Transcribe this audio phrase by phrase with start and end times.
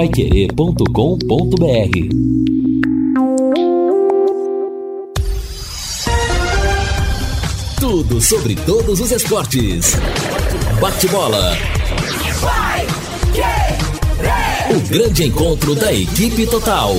[0.00, 0.86] paiquerê.com.br
[7.78, 9.98] Tudo sobre todos os esportes.
[10.80, 11.54] Bate-bola.
[14.70, 16.96] O grande encontro da equipe total.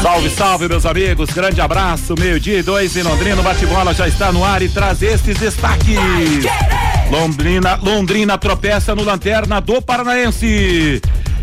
[0.00, 1.30] Salve, salve, meus amigos.
[1.30, 2.14] Grande abraço.
[2.16, 3.42] Meio-dia e dois em Londrina.
[3.42, 5.96] Bate-bola já está no ar e traz estes destaques.
[7.10, 11.00] Londrina, Londrina tropeça no Lanterna do Paranaense.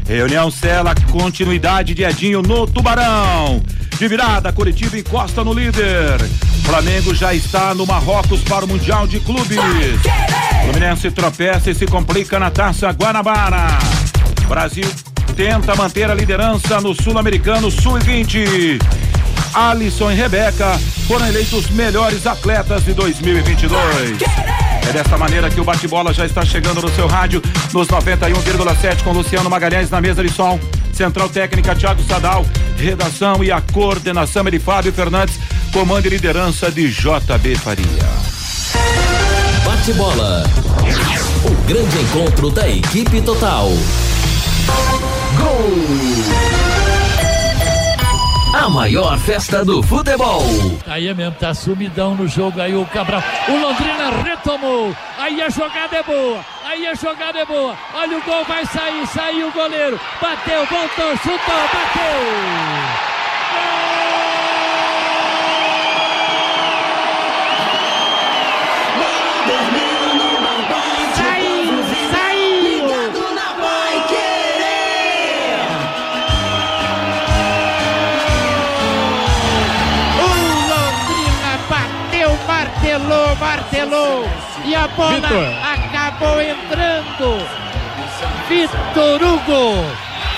[0.08, 3.64] Reunião Cela, continuidade de Edinho no Tubarão.
[3.98, 6.22] De virada, Curitiba encosta no líder.
[6.64, 9.58] Flamengo já está no Marrocos para o Mundial de Clubes.
[10.64, 13.68] Fluminense tropeça e se complica na taça Guanabara.
[14.48, 14.90] Brasil
[15.36, 18.82] tenta manter a liderança no Sul-Americano Sul-20.
[19.54, 24.63] Alisson e Rebeca foram eleitos melhores atletas de 2022.
[24.88, 27.42] É dessa maneira que o bate-bola já está chegando no seu rádio,
[27.74, 30.60] nos 91,7 com Luciano Magalhães na mesa de som.
[30.94, 32.46] Central Técnica Thiago Sadal,
[32.78, 35.40] redação e a coordenação é de Fábio Fernandes,
[35.72, 37.86] comando e liderança de JB Faria.
[39.66, 40.44] Bate-bola.
[41.46, 43.70] O grande encontro da equipe total.
[45.38, 46.73] Gol!
[48.54, 50.44] A maior festa do futebol.
[50.86, 53.24] Aí é mesmo, tá sumidão no jogo aí o Cabral.
[53.48, 54.96] O Londrina retomou.
[55.18, 56.46] Aí a jogada é boa.
[56.64, 57.76] Aí a jogada é boa.
[57.96, 59.08] Olha o gol, vai sair.
[59.08, 60.00] Saiu o goleiro.
[60.22, 61.40] Bateu, voltou, chutou,
[61.74, 63.13] bateu.
[83.36, 84.30] Martelou, martelou.
[84.66, 85.56] E a bola Victor.
[85.74, 87.48] acabou entrando.
[88.48, 89.86] Vitor Hugo.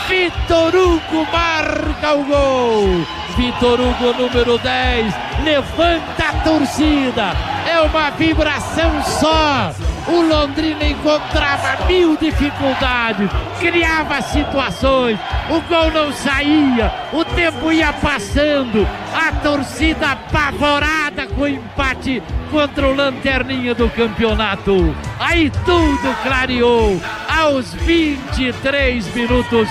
[0.07, 3.05] Vitor Hugo marca o gol.
[3.35, 5.13] Vitor Hugo, número 10,
[5.43, 7.33] levanta a torcida.
[7.69, 9.73] É uma vibração só.
[10.07, 13.27] O Londrina encontrava mil dificuldades,
[13.59, 21.47] criava situações, o gol não saía, o tempo ia passando, a torcida apavorada com o
[21.47, 22.21] empate
[22.51, 24.95] contra o Lanterninha do campeonato.
[25.19, 29.69] Aí tudo clareou aos 23 minutos.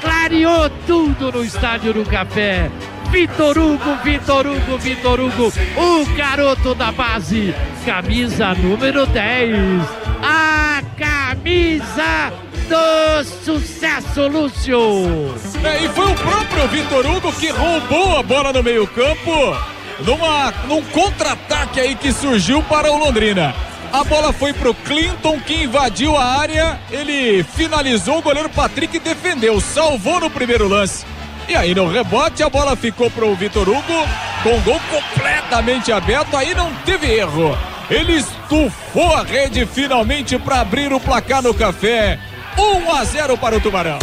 [0.00, 2.70] Clareou tudo no Estádio do Café.
[3.12, 9.54] Vitor Hugo, Vitor Hugo, Vitor Hugo, o garoto da base, camisa número 10,
[10.22, 12.32] a camisa
[12.70, 15.34] do sucesso, Lúcio.
[15.62, 19.30] É, e foi o próprio Vitor Hugo que roubou a bola no meio-campo
[20.06, 23.54] numa, num contra-ataque aí que surgiu para o Londrina.
[23.92, 26.80] A bola foi pro Clinton que invadiu a área.
[26.90, 31.04] Ele finalizou, o goleiro Patrick defendeu, salvou no primeiro lance.
[31.52, 34.08] E aí no rebote a bola ficou pro Vitor Hugo
[34.42, 37.54] com o gol completamente aberto, aí não teve erro.
[37.90, 42.18] Ele estufou a rede finalmente para abrir o placar no café.
[42.56, 43.98] 1 a 0 para o Tubarão.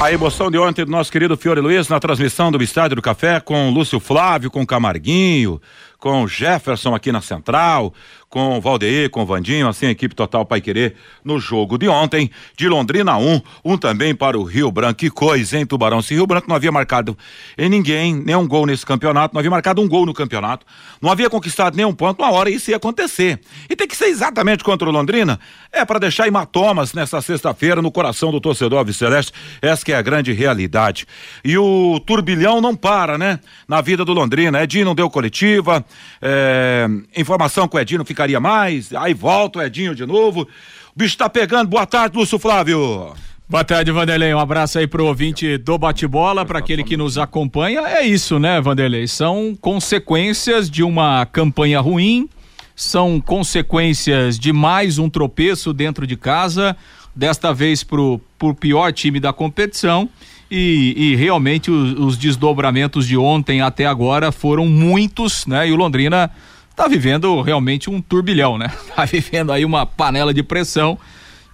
[0.00, 3.38] A emoção de ontem do nosso querido Fiore Luiz na transmissão do Estádio do Café
[3.38, 5.60] com Lúcio Flávio, com Camarguinho,
[5.98, 7.92] com Jefferson aqui na central,
[8.28, 10.94] com Valdeir, com Vandinho, assim a equipe total Pai Querer
[11.24, 14.98] no jogo de ontem, de Londrina 1, um, um também para o Rio Branco.
[14.98, 16.02] Que coisa, hein, Tubarão?
[16.02, 17.16] Se Rio Branco não havia marcado
[17.56, 20.66] em ninguém, nenhum gol nesse campeonato, não havia marcado um gol no campeonato,
[21.00, 23.40] não havia conquistado nenhum ponto, uma hora isso ia acontecer.
[23.68, 25.40] E tem que ser exatamente contra o Londrina,
[25.72, 30.02] é para deixar hematomas nessa sexta-feira no coração do torcedor Celeste, essa que é a
[30.02, 31.06] grande realidade.
[31.44, 33.40] E o turbilhão não para, né?
[33.66, 35.84] Na vida do Londrina, Edinho não deu coletiva,
[36.20, 40.42] é, informação com o Edinho fica ficaria mais, aí volta o Edinho de novo.
[40.42, 40.48] O
[40.96, 41.68] bicho tá pegando.
[41.68, 43.14] Boa tarde, Lúcio Flávio.
[43.48, 44.34] Boa tarde, Vanderlei.
[44.34, 47.82] Um abraço aí pro ouvinte do bate-bola, para aquele que nos acompanha.
[47.82, 49.06] É isso, né, Vanderlei?
[49.06, 52.28] São consequências de uma campanha ruim,
[52.74, 56.76] são consequências de mais um tropeço dentro de casa,
[57.14, 60.10] desta vez pro, pro pior time da competição.
[60.50, 65.68] E, e realmente os, os desdobramentos de ontem até agora foram muitos, né?
[65.68, 66.30] E o Londrina
[66.70, 68.70] está vivendo realmente um turbilhão, né?
[68.88, 70.98] Está vivendo aí uma panela de pressão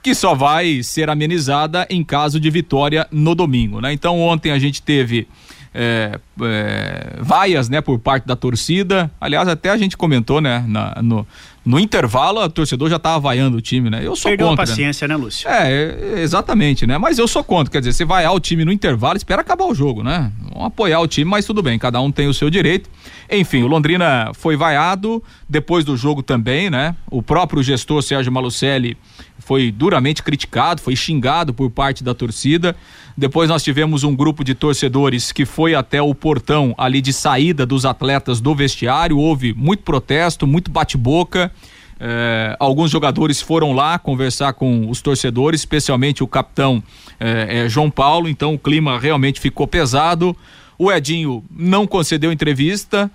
[0.02, 3.92] que só vai ser amenizada em caso de vitória no domingo, né?
[3.92, 5.26] Então ontem a gente teve
[5.74, 9.10] é, é, vaias, né, por parte da torcida.
[9.20, 11.26] Aliás, até a gente comentou, né, na, no,
[11.64, 14.00] no intervalo, o torcedor já estava vaiando o time, né?
[14.06, 14.64] Eu sou Perdeu contra.
[14.64, 15.48] a paciência, né, Lúcio?
[15.48, 16.98] É, exatamente, né?
[16.98, 19.74] Mas eu sou contra, quer dizer, você vaiar o time no intervalo, espera acabar o
[19.74, 20.30] jogo, né?
[20.52, 22.90] Vamos apoiar o time, mas tudo bem, cada um tem o seu direito.
[23.30, 26.94] Enfim, o Londrina foi vaiado depois do jogo também, né?
[27.10, 28.96] O próprio gestor Sérgio Malucelli
[29.44, 32.74] foi duramente criticado, foi xingado por parte da torcida.
[33.16, 37.64] Depois nós tivemos um grupo de torcedores que foi até o portão ali de saída
[37.64, 39.18] dos atletas do vestiário.
[39.18, 41.52] Houve muito protesto, muito bate-boca.
[42.00, 46.82] É, alguns jogadores foram lá conversar com os torcedores, especialmente o capitão
[47.20, 48.28] é, é, João Paulo.
[48.28, 50.36] Então o clima realmente ficou pesado.
[50.76, 53.08] O Edinho não concedeu entrevista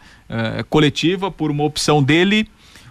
[0.69, 2.47] coletiva por uma opção dele.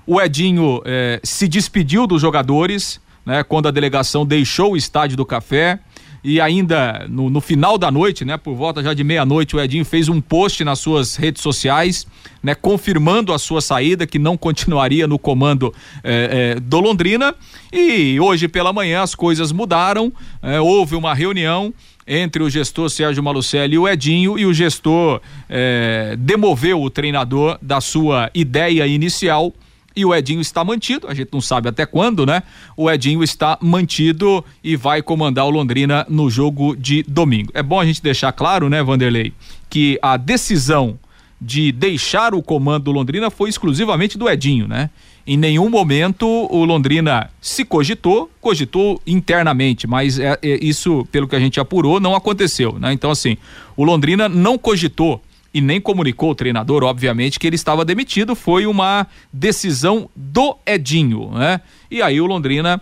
[0.07, 0.83] O Edinho
[1.23, 5.79] se despediu dos jogadores, né, quando a delegação deixou o estádio do Café
[6.25, 9.85] e ainda no, no, final da noite, né, por volta já de meia-noite, o Edinho
[9.85, 12.07] fez um post nas suas redes sociais,
[12.43, 17.35] né, confirmando a sua saída, que não continuaria no comando eh, eh, do Londrina.
[17.71, 20.11] E hoje pela manhã as coisas mudaram,
[20.43, 21.73] eh, houve uma reunião
[22.07, 25.21] entre o gestor Sérgio Malucelli e o Edinho, e o gestor
[26.19, 29.53] demoveu o treinador da sua ideia inicial
[29.99, 32.45] e o Edinho está mantido, a gente não sabe até quando, né?
[32.77, 37.51] O Edinho está mantido e vai comandar o Londrina no jogo de domingo.
[37.53, 39.33] É bom a gente deixar claro, né, Vanderlei,
[39.69, 40.97] que a decisão
[41.41, 44.89] de deixar o comando do Londrina foi exclusivamente do Edinho, né?
[45.27, 51.35] Em nenhum momento o Londrina se cogitou, cogitou internamente, mas é, é, isso, pelo que
[51.35, 52.93] a gente apurou, não aconteceu, né?
[52.93, 53.37] Então, assim,
[53.77, 55.21] o Londrina não cogitou
[55.53, 58.35] e nem comunicou o treinador, obviamente, que ele estava demitido.
[58.35, 61.61] Foi uma decisão do Edinho, né?
[61.91, 62.81] E aí o Londrina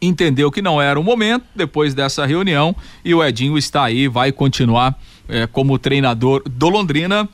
[0.00, 2.74] entendeu que não era o momento depois dessa reunião
[3.04, 4.98] e o Edinho está aí, vai continuar
[5.28, 7.28] eh, como treinador do Londrina.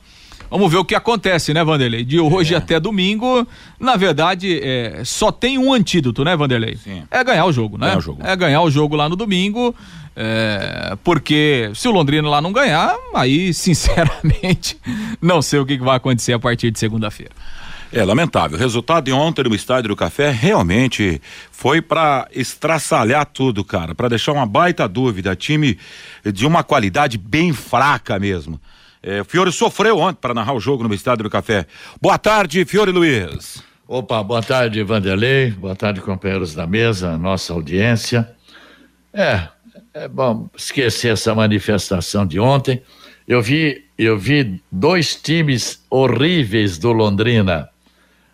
[0.54, 2.04] Vamos ver o que acontece, né, Vanderlei?
[2.04, 2.58] De hoje é.
[2.58, 3.44] até domingo,
[3.80, 6.76] na verdade, é, só tem um antídoto, né, Vanderlei?
[6.76, 7.02] Sim.
[7.10, 7.86] É ganhar o jogo, né?
[7.86, 8.22] Ganhar o jogo.
[8.24, 9.74] É ganhar o jogo lá no domingo.
[10.14, 14.78] É, porque se o Londrina lá não ganhar, aí, sinceramente,
[15.20, 17.32] não sei o que vai acontecer a partir de segunda-feira.
[17.92, 18.56] É lamentável.
[18.56, 21.20] O resultado de ontem no Estádio do Café realmente
[21.50, 25.34] foi para estraçalhar tudo, cara, para deixar uma baita dúvida.
[25.34, 25.76] Time
[26.32, 28.60] de uma qualidade bem fraca mesmo.
[29.06, 31.66] É, Fiore sofreu ontem para narrar o jogo no Estádio do Café.
[32.00, 33.62] Boa tarde, Fiore Luiz.
[33.86, 35.50] Opa, boa tarde, Vanderlei.
[35.50, 38.34] Boa tarde, companheiros da mesa, nossa audiência.
[39.12, 39.46] É,
[39.92, 42.82] é bom esquecer essa manifestação de ontem.
[43.28, 47.68] Eu vi, eu vi dois times horríveis do Londrina,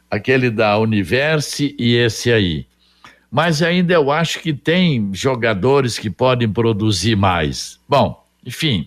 [0.08, 2.64] aquele da Universi e esse aí.
[3.28, 7.81] Mas ainda eu acho que tem jogadores que podem produzir mais.
[7.88, 8.87] Bom, enfim.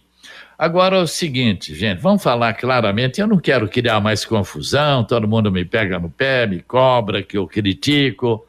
[0.58, 3.20] Agora é o seguinte, gente, vamos falar claramente.
[3.20, 7.38] Eu não quero criar mais confusão, todo mundo me pega no pé, me cobra, que
[7.38, 8.46] eu critico.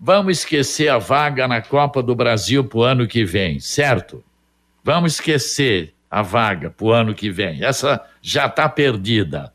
[0.00, 4.24] Vamos esquecer a vaga na Copa do Brasil para o ano que vem, certo?
[4.82, 7.62] Vamos esquecer a vaga para o ano que vem.
[7.62, 9.52] Essa já está perdida.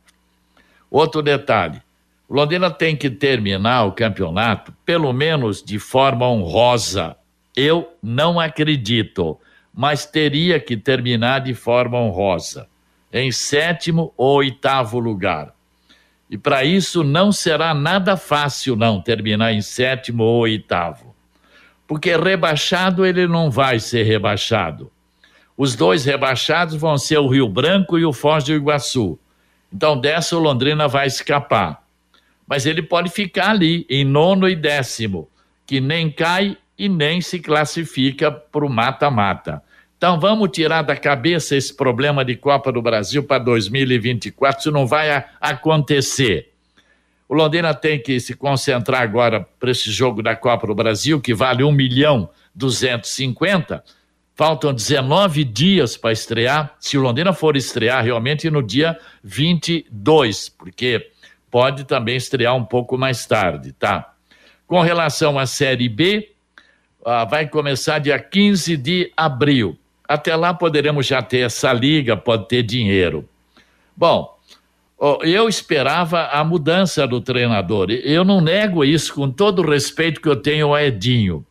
[0.89, 1.81] Outro detalhe:
[2.29, 7.17] Londrina tem que terminar o campeonato, pelo menos de forma honrosa.
[7.55, 9.39] Eu não acredito,
[9.77, 12.67] mas teria que terminar de forma honrosa,
[13.13, 15.53] em sétimo ou oitavo lugar.
[16.27, 21.15] E para isso não será nada fácil, não, terminar em sétimo ou oitavo.
[21.85, 24.91] Porque rebaixado ele não vai ser rebaixado.
[25.55, 29.19] Os dois rebaixados vão ser o Rio Branco e o Foz do Iguaçu.
[29.71, 31.83] Então dessa o Londrina vai escapar.
[32.47, 35.29] Mas ele pode ficar ali, em nono e décimo,
[35.67, 39.61] que nem cai e nem se classifica para o mata-mata.
[39.97, 44.85] Então vamos tirar da cabeça esse problema de Copa do Brasil para 2024, isso não
[44.85, 46.53] vai acontecer.
[47.27, 51.33] O Londrina tem que se concentrar agora para esse jogo da Copa do Brasil, que
[51.33, 53.83] vale 1 milhão 250.
[54.35, 56.75] Faltam 19 dias para estrear.
[56.79, 61.09] Se o Londrina for estrear realmente no dia 22, porque
[61.49, 64.13] pode também estrear um pouco mais tarde, tá?
[64.67, 66.31] Com relação à Série B,
[67.03, 69.77] ah, vai começar dia 15 de abril.
[70.07, 73.27] Até lá poderemos já ter essa liga, pode ter dinheiro.
[73.95, 74.37] Bom,
[75.21, 77.91] eu esperava a mudança do treinador.
[77.91, 81.45] Eu não nego isso com todo o respeito que eu tenho ao Edinho.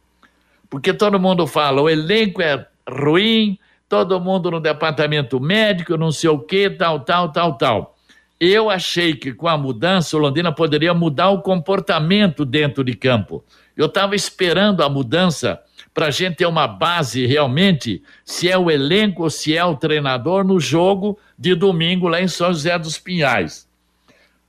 [0.70, 3.58] Porque todo mundo fala, o elenco é ruim,
[3.88, 7.96] todo mundo no departamento médico, não sei o que, tal, tal, tal, tal.
[8.38, 13.44] Eu achei que com a mudança o Londrina poderia mudar o comportamento dentro de campo.
[13.76, 15.60] Eu estava esperando a mudança
[15.96, 19.74] para a gente ter uma base realmente se é o elenco ou se é o
[19.74, 23.66] treinador no jogo de domingo lá em São José dos Pinhais.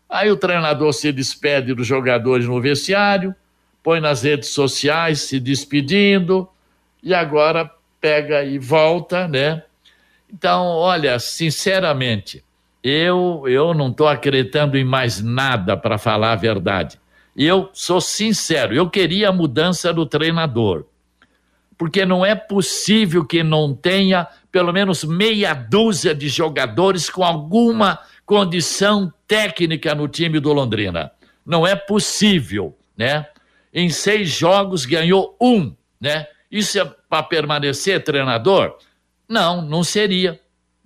[0.10, 3.34] Aí o treinador se despede dos jogadores no vestiário,
[3.82, 6.50] põe nas redes sociais se despedindo
[7.02, 9.64] e agora pega e volta, né?
[10.30, 12.44] Então, olha, sinceramente,
[12.84, 17.00] eu eu não estou acreditando em mais nada para falar a verdade.
[17.38, 20.86] Eu sou sincero, eu queria a mudança do treinador
[21.78, 28.00] porque não é possível que não tenha pelo menos meia dúzia de jogadores com alguma
[28.26, 31.12] condição técnica no time do Londrina.
[31.46, 33.26] Não é possível, né?
[33.74, 36.28] Em seis jogos ganhou um, né?
[36.50, 38.78] Isso é para permanecer treinador?
[39.30, 40.40] Não, não seria.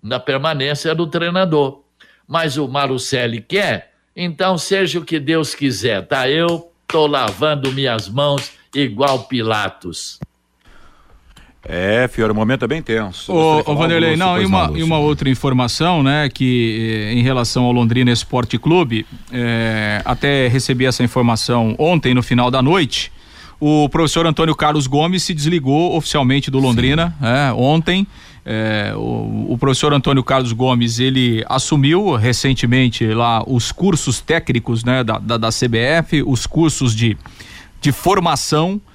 [0.04, 1.84] Na permanência do treinador.
[2.28, 6.30] Mas o Marucelli quer, então seja o que Deus quiser, tá?
[6.30, 10.20] Eu tô lavando minhas mãos igual Pilatos.
[11.64, 13.32] É, Fiore, o momento é bem tenso.
[13.32, 17.66] Ô, ô Vanderlei, não, e uma, e uma outra informação, né, que eh, em relação
[17.66, 23.12] ao Londrina Esporte Clube, eh, até recebi essa informação ontem, no final da noite,
[23.60, 28.08] o professor Antônio Carlos Gomes se desligou oficialmente do Londrina, é, ontem,
[28.44, 35.04] é, o, o, professor Antônio Carlos Gomes ele assumiu recentemente lá os cursos técnicos né,
[35.04, 37.16] da, da, da CBF, os cursos de,
[37.80, 38.91] de formação é,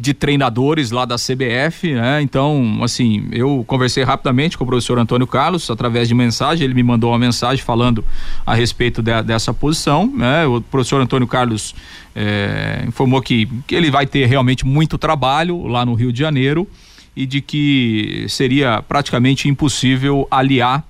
[0.00, 2.20] de treinadores lá da CBF, né?
[2.22, 6.82] Então, assim, eu conversei rapidamente com o professor Antônio Carlos através de mensagem, ele me
[6.82, 8.04] mandou uma mensagem falando
[8.44, 10.44] a respeito de, dessa posição, né?
[10.44, 11.72] O professor Antônio Carlos
[12.16, 16.66] é, informou que, que ele vai ter realmente muito trabalho lá no Rio de Janeiro
[17.14, 20.84] e de que seria praticamente impossível aliar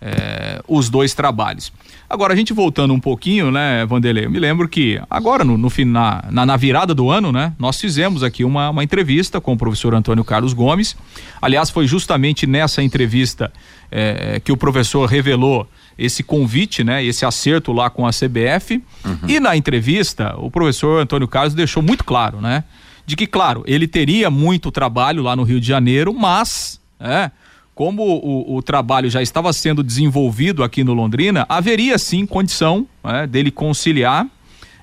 [0.00, 1.72] é, os dois trabalhos.
[2.08, 5.68] Agora, a gente voltando um pouquinho, né, Vanderlei, eu me lembro que agora, no, no
[5.86, 9.56] na, na, na, virada do ano, né, nós fizemos aqui uma, uma entrevista com o
[9.56, 10.96] professor Antônio Carlos Gomes.
[11.42, 13.52] Aliás, foi justamente nessa entrevista
[13.90, 18.82] é, que o professor revelou esse convite, né, esse acerto lá com a CBF.
[19.04, 19.18] Uhum.
[19.28, 22.62] E na entrevista, o professor Antônio Carlos deixou muito claro, né,
[23.04, 27.30] de que, claro, ele teria muito trabalho lá no Rio de Janeiro, mas, é,
[27.76, 33.26] como o, o, trabalho já estava sendo desenvolvido aqui no Londrina, haveria sim condição né,
[33.26, 34.26] dele conciliar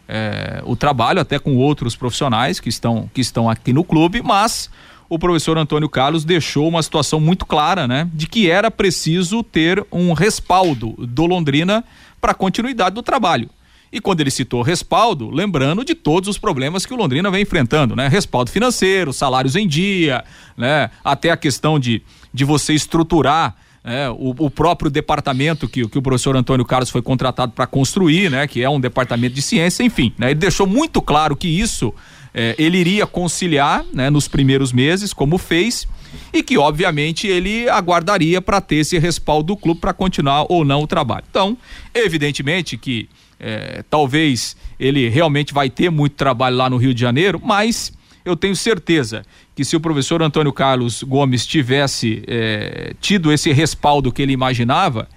[0.07, 4.69] é, o trabalho até com outros profissionais que estão, que estão aqui no clube, mas
[5.09, 9.83] o professor Antônio Carlos deixou uma situação muito clara, né, de que era preciso ter
[9.91, 11.83] um respaldo do Londrina
[12.21, 13.49] para a continuidade do trabalho.
[13.91, 17.95] E quando ele citou respaldo, lembrando de todos os problemas que o Londrina vem enfrentando,
[17.95, 18.07] né?
[18.07, 20.23] Respaldo financeiro, salários em dia,
[20.57, 20.89] né?
[21.03, 22.01] Até a questão de
[22.33, 27.01] de você estruturar é, o, o, próprio departamento que, que o professor Antônio Carlos foi
[27.01, 31.01] contratado para construir, né, que é um departamento de ciência, enfim, né, ele deixou muito
[31.01, 31.93] claro que isso
[32.33, 35.87] é, ele iria conciliar né, nos primeiros meses, como fez,
[36.31, 40.81] e que obviamente ele aguardaria para ter esse respaldo do clube para continuar ou não
[40.81, 41.25] o trabalho.
[41.29, 41.57] Então,
[41.93, 43.09] evidentemente que
[43.39, 47.91] é, talvez ele realmente vai ter muito trabalho lá no Rio de Janeiro, mas
[48.25, 49.23] eu tenho certeza
[49.55, 55.07] que se o professor Antônio Carlos Gomes tivesse é, tido esse respaldo que ele imaginava,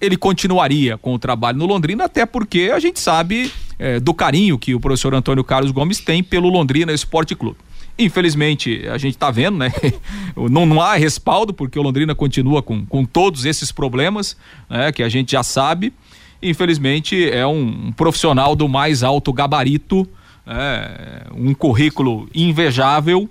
[0.00, 4.58] ele continuaria com o trabalho no Londrina, até porque a gente sabe é, do carinho
[4.58, 7.58] que o professor Antônio Carlos Gomes tem pelo Londrina Esporte Clube.
[7.96, 9.72] Infelizmente, a gente está vendo, né?
[10.50, 14.36] Não, não, há respaldo, porque o Londrina continua com, com todos esses problemas,
[14.68, 14.90] né?
[14.90, 15.92] Que a gente já sabe.
[16.42, 20.08] Infelizmente, é um, um profissional do mais alto gabarito,
[20.46, 23.28] é, um currículo invejável,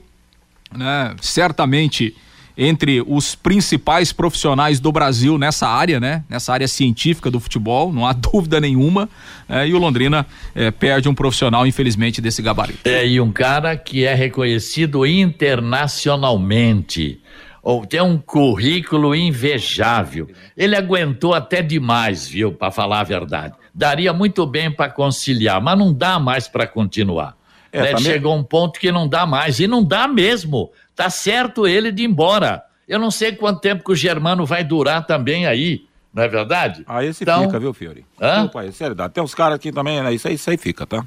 [0.76, 1.16] né?
[1.22, 2.16] Certamente
[2.56, 6.24] entre os principais profissionais do Brasil nessa área, né?
[6.30, 9.10] Nessa área científica do futebol, não há dúvida nenhuma.
[9.50, 12.88] É, e o Londrina é, perde um profissional, infelizmente, desse gabarito.
[12.88, 17.20] É, e um cara que é reconhecido internacionalmente.
[17.62, 20.30] Ou tem um currículo invejável.
[20.56, 23.54] Ele aguentou até demais, viu, para falar a verdade.
[23.74, 27.36] Daria muito bem para conciliar, mas não dá mais para continuar.
[27.72, 27.98] É, né?
[27.98, 30.72] Chegou um ponto que não dá mais, e não dá mesmo.
[30.96, 32.64] Tá certo ele de ir embora.
[32.88, 36.84] Eu não sei quanto tempo que o Germano vai durar também aí, não é verdade?
[36.86, 37.46] Ah, esse então...
[37.46, 38.06] fica, viu, Fiore?
[38.22, 38.44] Hã?
[38.44, 39.14] Opa, é seriedade.
[39.14, 40.14] Tem uns caras aqui também, né?
[40.14, 41.04] Isso aí, isso aí fica, tá?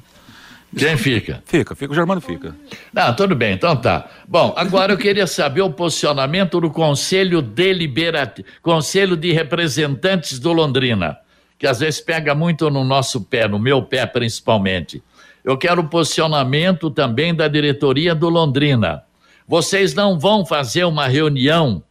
[0.75, 1.41] Quem fica?
[1.47, 2.53] Fica, fica, o Germano fica.
[2.91, 4.05] Não, tudo bem, então tá.
[4.27, 11.17] Bom, agora eu queria saber o posicionamento do Conselho Deliberativo, Conselho de Representantes do Londrina,
[11.57, 15.01] que às vezes pega muito no nosso pé, no meu pé principalmente.
[15.43, 19.03] Eu quero posicionamento também da diretoria do Londrina.
[19.47, 21.81] Vocês não vão fazer uma reunião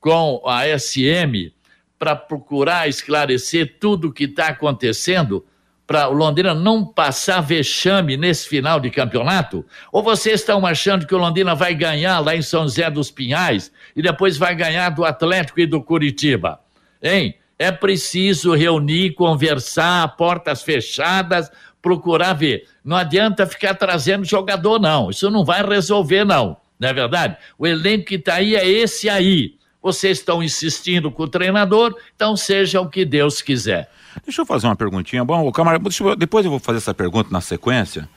[0.00, 1.52] com a SM
[1.98, 5.44] para procurar esclarecer tudo o que está acontecendo?
[5.86, 9.64] para o Londrina não passar vexame nesse final de campeonato?
[9.92, 13.70] Ou vocês estão achando que o Londrina vai ganhar lá em São José dos Pinhais
[13.94, 16.60] e depois vai ganhar do Atlético e do Curitiba?
[17.02, 17.34] Hein?
[17.58, 22.66] É preciso reunir, conversar, portas fechadas, procurar ver.
[22.84, 25.10] Não adianta ficar trazendo jogador, não.
[25.10, 26.56] Isso não vai resolver, não.
[26.78, 27.36] Não é verdade?
[27.58, 29.54] O elenco que está aí é esse aí.
[29.82, 33.90] Vocês estão insistindo com o treinador, então seja o que Deus quiser.
[34.24, 35.24] Deixa eu fazer uma perguntinha.
[35.24, 38.08] Bom, Camargo, eu, depois eu vou fazer essa pergunta na sequência.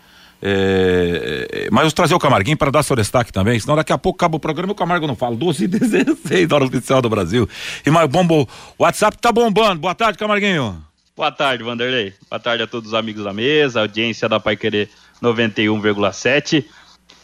[0.42, 3.98] É, é, mas eu trazer o Camarguinho para dar seu destaque também, senão daqui a
[3.98, 5.36] pouco acaba o programa e o Camargo não fala.
[5.36, 7.50] 12 e 16 hora oficial do Brasil.
[7.86, 9.82] E mais bombo, o WhatsApp tá bombando.
[9.82, 10.84] Boa tarde, Camarguinho.
[11.16, 12.14] Boa tarde, Vanderlei.
[12.30, 14.90] Boa tarde a todos os amigos da mesa, audiência da Pai Querer
[15.22, 16.64] 91,7.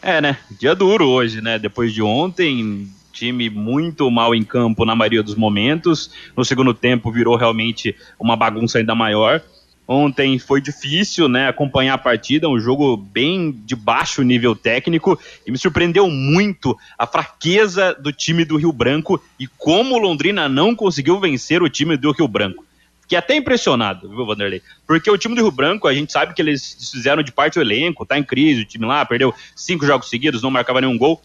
[0.02, 0.36] É, né?
[0.58, 1.58] Dia duro hoje, né?
[1.58, 6.10] Depois de ontem, time muito mal em campo na maioria dos momentos.
[6.36, 9.40] No segundo tempo virou realmente uma bagunça ainda maior.
[9.86, 15.50] Ontem foi difícil, né, acompanhar a partida, um jogo bem de baixo nível técnico e
[15.50, 20.74] me surpreendeu muito a fraqueza do time do Rio Branco e como o Londrina não
[20.74, 22.64] conseguiu vencer o time do Rio Branco.
[23.02, 24.62] Fiquei até impressionado, viu, Vanderlei?
[24.86, 27.62] Porque o time do Rio Branco, a gente sabe que eles fizeram de parte o
[27.62, 31.20] elenco, tá em crise, o time lá perdeu cinco jogos seguidos, não marcava nenhum gol.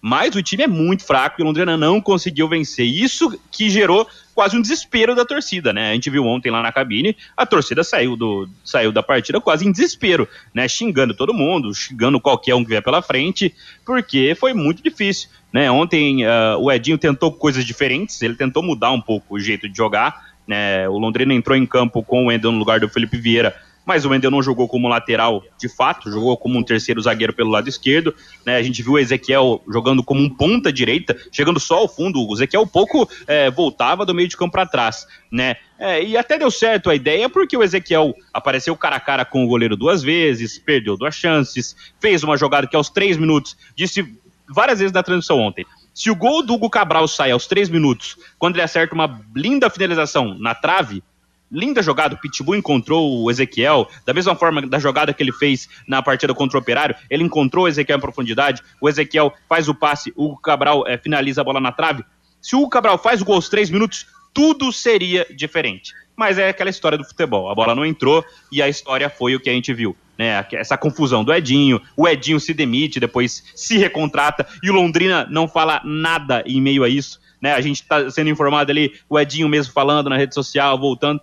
[0.00, 2.86] Mas o time é muito fraco e o Londrina não conseguiu vencer.
[2.86, 5.90] Isso que gerou quase um desespero da torcida, né?
[5.90, 9.66] A gente viu ontem lá na cabine, a torcida saiu, do, saiu da partida quase
[9.66, 10.68] em desespero, né?
[10.68, 13.52] Xingando todo mundo, xingando qualquer um que vier pela frente,
[13.84, 15.68] porque foi muito difícil, né?
[15.68, 19.76] Ontem uh, o Edinho tentou coisas diferentes, ele tentou mudar um pouco o jeito de
[19.76, 20.88] jogar, né?
[20.88, 23.56] O Londrina entrou em campo com o Wendel no lugar do Felipe Vieira
[23.88, 27.48] mas o Wendel não jogou como lateral de fato, jogou como um terceiro zagueiro pelo
[27.48, 28.14] lado esquerdo.
[28.44, 28.56] Né?
[28.56, 32.20] A gente viu o Ezequiel jogando como um ponta direita, chegando só ao fundo.
[32.20, 35.06] O Ezequiel pouco é, voltava do meio de campo para trás.
[35.32, 35.56] Né?
[35.78, 39.42] É, e até deu certo a ideia, porque o Ezequiel apareceu cara a cara com
[39.42, 44.06] o goleiro duas vezes, perdeu duas chances, fez uma jogada que aos três minutos disse
[44.46, 45.64] várias vezes na transmissão ontem.
[45.94, 49.70] Se o gol do Hugo Cabral sai aos três minutos, quando ele acerta uma linda
[49.70, 51.02] finalização na trave,
[51.50, 55.68] Linda jogada, o Pitbull encontrou o Ezequiel, da mesma forma da jogada que ele fez
[55.86, 59.74] na partida contra o Operário, ele encontrou o Ezequiel em profundidade, o Ezequiel faz o
[59.74, 62.04] passe, o Cabral é, finaliza a bola na trave.
[62.40, 65.92] Se o Cabral faz o gol aos três minutos, tudo seria diferente.
[66.14, 69.40] Mas é aquela história do futebol, a bola não entrou e a história foi o
[69.40, 69.96] que a gente viu.
[70.18, 75.26] Né, essa confusão do Edinho, o Edinho se demite, depois se recontrata e o Londrina
[75.30, 77.20] não fala nada em meio a isso.
[77.40, 81.20] Né, a gente está sendo informado ali, o Edinho mesmo falando na rede social, voltando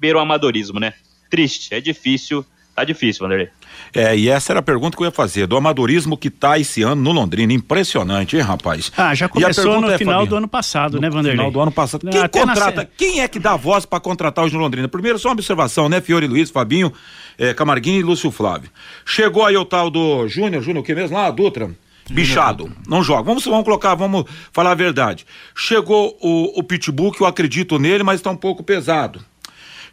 [0.00, 0.94] beira o amadorismo, né?
[1.30, 2.44] Triste, é difícil,
[2.74, 3.48] tá difícil, Vanderlei.
[3.94, 6.82] É, e essa era a pergunta que eu ia fazer, do amadorismo que tá esse
[6.82, 8.92] ano no Londrina, impressionante, hein, rapaz?
[8.96, 11.36] Ah, já começou no é, final Fabinho, do ano passado, no né, Vanderlei?
[11.36, 12.08] final do ano passado.
[12.08, 12.84] Quem Até contrata, na...
[12.84, 14.88] quem é que dá voz para contratar os no Londrina?
[14.88, 16.92] Primeiro, só uma observação, né, Fiore Luiz, Fabinho,
[17.38, 18.70] é, Camarguinho e Lúcio Flávio.
[19.04, 21.70] Chegou aí o tal do Júnior, Júnior o que mesmo lá, Dutra?
[22.10, 23.24] Bichado, não joga.
[23.24, 25.26] Vamos, vamos colocar, vamos falar a verdade.
[25.56, 29.20] Chegou o, o Pitbull, que eu acredito nele, mas está um pouco pesado.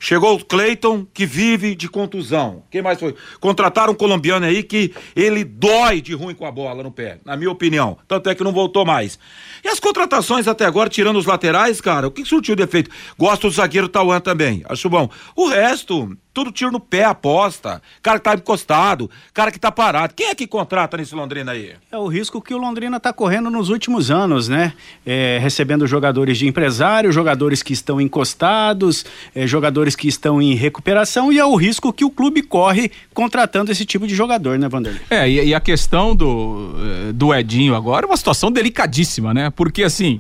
[0.04, 2.64] Chegou o Cleiton, que vive de contusão.
[2.70, 3.16] Quem mais foi?
[3.40, 7.38] Contrataram um colombiano aí que ele dói de ruim com a bola no pé, na
[7.38, 7.98] minha opinião.
[8.06, 9.18] Tanto é que não voltou mais.
[9.64, 12.92] E as contratações até agora, tirando os laterais, cara, o que surtiu de efeito?
[13.18, 15.10] Gosto do zagueiro Tauan também, acho bom.
[15.38, 17.82] O resto, tudo tiro no pé, aposta.
[18.02, 20.14] Cara que tá encostado, cara que tá parado.
[20.16, 21.74] Quem é que contrata nesse Londrina aí?
[21.92, 24.74] É o risco que o Londrina tá correndo nos últimos anos, né?
[25.06, 31.32] É, recebendo jogadores de empresário, jogadores que estão encostados, é, jogadores que estão em recuperação
[31.32, 35.02] e é o risco que o clube corre contratando esse tipo de jogador, né, Vanderlei?
[35.10, 36.76] É, e, e a questão do,
[37.10, 39.50] é, do Edinho agora é uma situação delicadíssima, né?
[39.50, 40.20] Porque assim,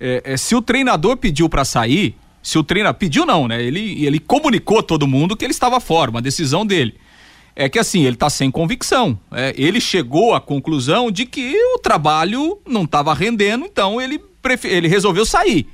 [0.00, 3.62] é, é, se o treinador pediu para sair, se o treinador pediu não, né?
[3.62, 6.94] Ele, ele comunicou todo mundo que ele estava fora, uma decisão dele.
[7.54, 9.18] É que assim, ele está sem convicção.
[9.32, 14.20] É, ele chegou à conclusão de que o trabalho não estava rendendo, então ele,
[14.64, 15.68] ele resolveu sair.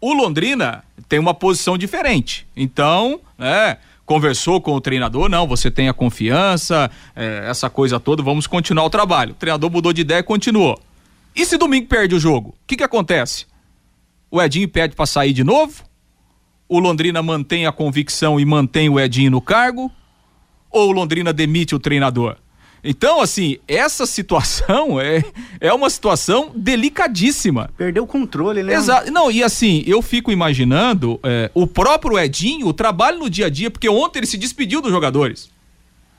[0.00, 2.46] O Londrina tem uma posição diferente.
[2.56, 8.22] Então, é, conversou com o treinador, não, você tem a confiança, é, essa coisa toda,
[8.22, 9.32] vamos continuar o trabalho.
[9.32, 10.80] O treinador mudou de ideia e continuou.
[11.36, 12.50] E se domingo perde o jogo?
[12.50, 13.46] O que que acontece?
[14.30, 15.89] O Edinho pede para sair de novo?
[16.70, 19.90] O Londrina mantém a convicção e mantém o Edinho no cargo?
[20.70, 22.36] Ou o Londrina demite o treinador?
[22.82, 25.24] Então, assim, essa situação é,
[25.60, 27.68] é uma situação delicadíssima.
[27.76, 28.74] Perdeu o controle, né?
[28.74, 29.10] Exato.
[29.10, 33.50] Não, e assim, eu fico imaginando é, o próprio Edinho, o trabalho no dia a
[33.50, 35.50] dia, porque ontem ele se despediu dos jogadores.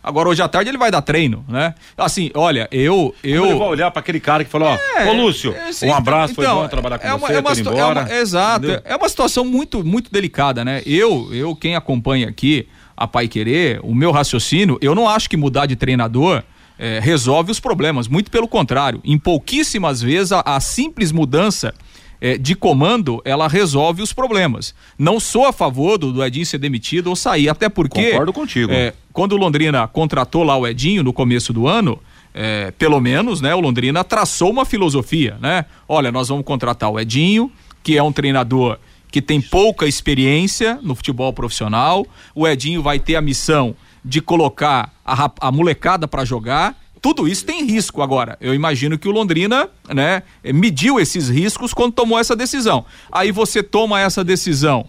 [0.03, 1.75] Agora, hoje à tarde, ele vai dar treino, né?
[1.97, 3.13] Assim, olha, eu.
[3.23, 3.45] eu...
[3.45, 6.33] Ele vai olhar para aquele cara que falou: ó, é, ô Lúcio, é, um abraço,
[6.33, 7.99] então, foi bom trabalhar com é uma, você, é uma, embora.
[8.01, 8.81] É uma, exato, Entendeu?
[8.85, 10.81] é uma situação muito, muito delicada, né?
[10.85, 15.37] Eu, eu, quem acompanha aqui a Pai Querer, o meu raciocínio, eu não acho que
[15.37, 16.43] mudar de treinador
[16.81, 18.07] é, resolve os problemas.
[18.07, 18.99] Muito pelo contrário.
[19.03, 21.73] Em pouquíssimas vezes, a, a simples mudança
[22.21, 24.75] é, de comando, ela resolve os problemas.
[24.97, 28.11] Não sou a favor do, do Edinho ser demitido ou sair, até porque.
[28.11, 28.71] Concordo contigo.
[28.71, 31.99] É, quando o Londrina contratou lá o Edinho no começo do ano,
[32.33, 35.65] é, pelo menos, né, o Londrina traçou uma filosofia, né?
[35.89, 37.51] Olha, nós vamos contratar o Edinho,
[37.83, 38.77] que é um treinador
[39.11, 42.07] que tem pouca experiência no futebol profissional.
[42.33, 46.79] O Edinho vai ter a missão de colocar a, a molecada para jogar.
[47.01, 48.37] Tudo isso tem risco agora.
[48.39, 52.85] Eu imagino que o Londrina, né, mediu esses riscos quando tomou essa decisão.
[53.11, 54.87] Aí você toma essa decisão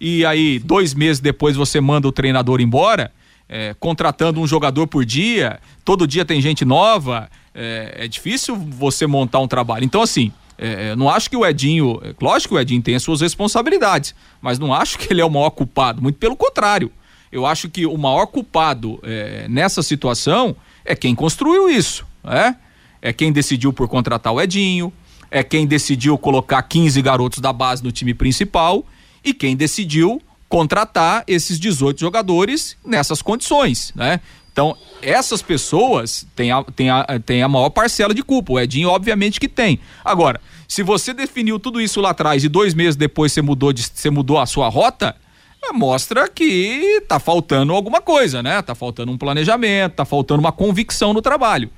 [0.00, 3.10] e aí dois meses depois você manda o treinador embora,
[3.48, 5.58] é, contratando um jogador por dia.
[5.84, 7.30] Todo dia tem gente nova.
[7.54, 9.84] É, é difícil você montar um trabalho.
[9.84, 13.02] Então assim, é, não acho que o Edinho, é, lógico que o Edinho tem as
[13.02, 16.02] suas responsabilidades, mas não acho que ele é o maior culpado.
[16.02, 16.92] Muito pelo contrário.
[17.32, 22.56] Eu acho que o maior culpado é, nessa situação é quem construiu isso, né?
[23.00, 24.92] É quem decidiu por contratar o Edinho,
[25.30, 28.84] é quem decidiu colocar 15 garotos da base no time principal
[29.24, 34.20] e quem decidiu contratar esses 18 jogadores nessas condições, né?
[34.52, 38.52] Então, essas pessoas têm a, têm, a, têm a maior parcela de culpa.
[38.52, 39.80] O Edinho, obviamente, que tem.
[40.04, 43.82] Agora, se você definiu tudo isso lá atrás e dois meses depois você mudou, de,
[43.82, 45.16] você mudou a sua rota,
[45.72, 48.60] mostra que tá faltando alguma coisa, né?
[48.62, 51.70] Tá faltando um planejamento, tá faltando uma convicção no trabalho.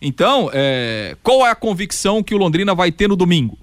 [0.00, 3.56] Então, é, qual é a convicção que o Londrina vai ter no domingo?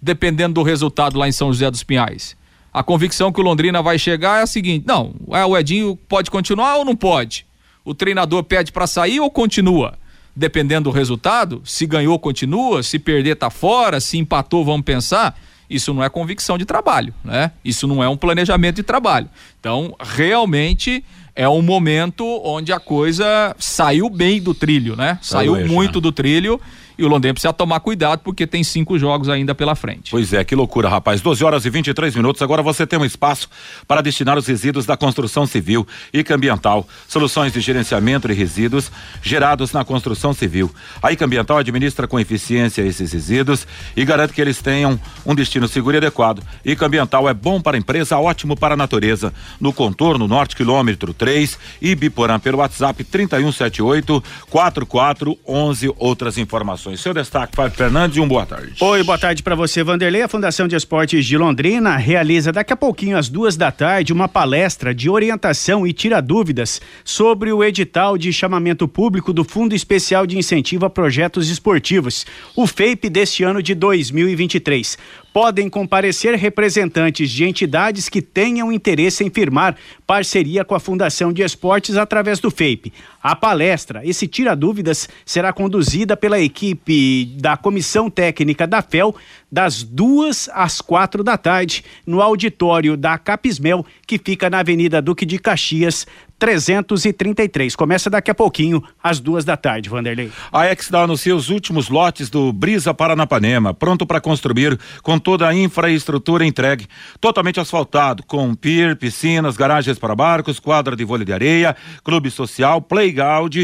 [0.00, 2.36] Dependendo do resultado lá em São José dos Pinhais.
[2.72, 6.30] A convicção que o Londrina vai chegar é a seguinte: não, é, o Edinho pode
[6.30, 7.46] continuar ou não pode?
[7.84, 9.96] O treinador pede para sair ou continua?
[10.36, 15.38] Dependendo do resultado, se ganhou, continua, se perder, tá fora, se empatou, vamos pensar.
[15.74, 17.50] Isso não é convicção de trabalho, né?
[17.64, 19.28] Isso não é um planejamento de trabalho.
[19.58, 25.18] Então, realmente é um momento onde a coisa saiu bem do trilho, né?
[25.20, 26.60] Saiu, muito do trilho
[26.96, 30.10] e o Londrina precisa tomar cuidado porque tem cinco jogos ainda pela frente.
[30.10, 31.20] Pois é, que loucura, rapaz.
[31.20, 32.40] 12 horas e 23 minutos.
[32.42, 33.48] Agora você tem um espaço
[33.86, 36.86] para destinar os resíduos da construção civil e ambiental.
[37.08, 38.90] Soluções de gerenciamento de resíduos
[39.22, 40.70] gerados na construção civil.
[41.02, 45.66] A ICA Ambiental administra com eficiência esses resíduos e garante que eles tenham um destino
[45.66, 46.42] seguro e adequado.
[46.64, 49.32] ICA Ambiental é bom para a empresa, ótimo para a natureza.
[49.60, 55.94] No contorno norte, quilômetro 3 e Biporã pelo WhatsApp 3178 4411.
[55.96, 57.00] Outras informações informações.
[57.00, 58.74] Seu destaque, Fábio Fernandes, e um boa tarde.
[58.80, 60.22] Oi, boa tarde para você, Vanderlei.
[60.22, 64.28] A Fundação de Esportes de Londrina realiza daqui a pouquinho, às duas da tarde, uma
[64.28, 70.26] palestra de orientação e tira dúvidas sobre o edital de chamamento público do Fundo Especial
[70.26, 74.98] de Incentivo a Projetos Esportivos, o FEIP deste ano de 2023
[75.34, 79.74] podem comparecer representantes de entidades que tenham interesse em firmar
[80.06, 82.92] parceria com a Fundação de Esportes através do FEIP.
[83.20, 89.12] A palestra, esse Tira Dúvidas, será conduzida pela equipe da Comissão Técnica da FEL
[89.50, 95.26] das duas às quatro da tarde no auditório da Capismel, que fica na Avenida Duque
[95.26, 96.06] de Caxias,
[96.44, 97.74] 333.
[97.74, 100.30] Começa daqui a pouquinho, às duas da tarde, Vanderlei.
[100.52, 105.54] A Exdal anuncia os últimos lotes do Brisa Paranapanema, pronto para construir com toda a
[105.54, 106.86] infraestrutura entregue,
[107.18, 112.82] totalmente asfaltado, com pier, piscinas, garagens para barcos, quadra de vôlei de areia, clube social,
[112.82, 113.56] playground,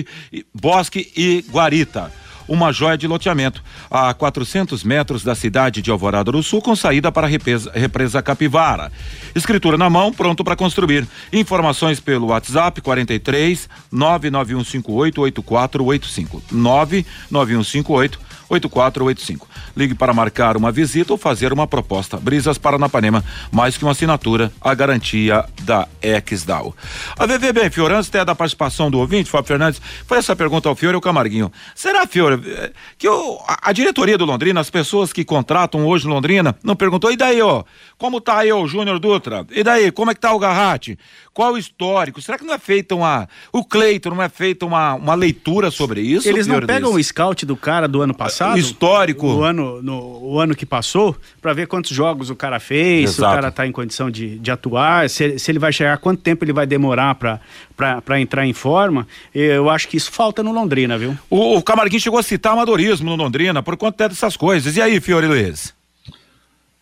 [0.55, 2.11] bosque e guarita
[2.51, 7.13] uma joia de loteamento a 400 metros da cidade de Alvorada do Sul, com saída
[7.13, 8.91] para a represa, represa Capivara.
[9.35, 11.07] Escritura na mão, pronto para construir.
[11.33, 19.49] Informações pelo WhatsApp 43 99158 8485 99158 8485.
[19.77, 22.17] Ligue para marcar uma visita ou fazer uma proposta.
[22.17, 26.75] Brisas Paranapanema, mais que uma assinatura, a garantia da Exdal.
[27.17, 30.75] A VVB Fiore, antes até da participação do ouvinte, Fábio Fernandes, foi essa pergunta ao
[30.75, 31.53] Fiore e ao Camarguinho.
[31.75, 36.55] Será, Fiore, eh, que o, a, diretoria do Londrina, as pessoas que contratam hoje Londrina,
[36.65, 37.63] não perguntou, e daí, ó,
[37.97, 39.47] como tá aí o Júnior Dutra?
[39.51, 40.99] E daí, como é que tá o Garratti?
[41.40, 42.20] Qual o histórico?
[42.20, 43.26] Será que não é feita uma.
[43.50, 46.29] O Cleiton não é feita uma, uma leitura sobre isso?
[46.29, 48.59] Eles não pegam o scout do cara do ano passado?
[48.59, 49.26] Histórico.
[49.26, 53.14] O ano, no, o ano que passou, para ver quantos jogos o cara fez, Exato.
[53.14, 56.20] se o cara tá em condição de, de atuar, se, se ele vai chegar, quanto
[56.20, 59.09] tempo ele vai demorar para entrar em forma.
[59.35, 61.16] Eu acho que isso falta no Londrina, viu?
[61.31, 64.76] O, o Camarguinho chegou a citar amadorismo no Londrina por conta dessas coisas.
[64.76, 65.72] E aí, Fiore Luiz?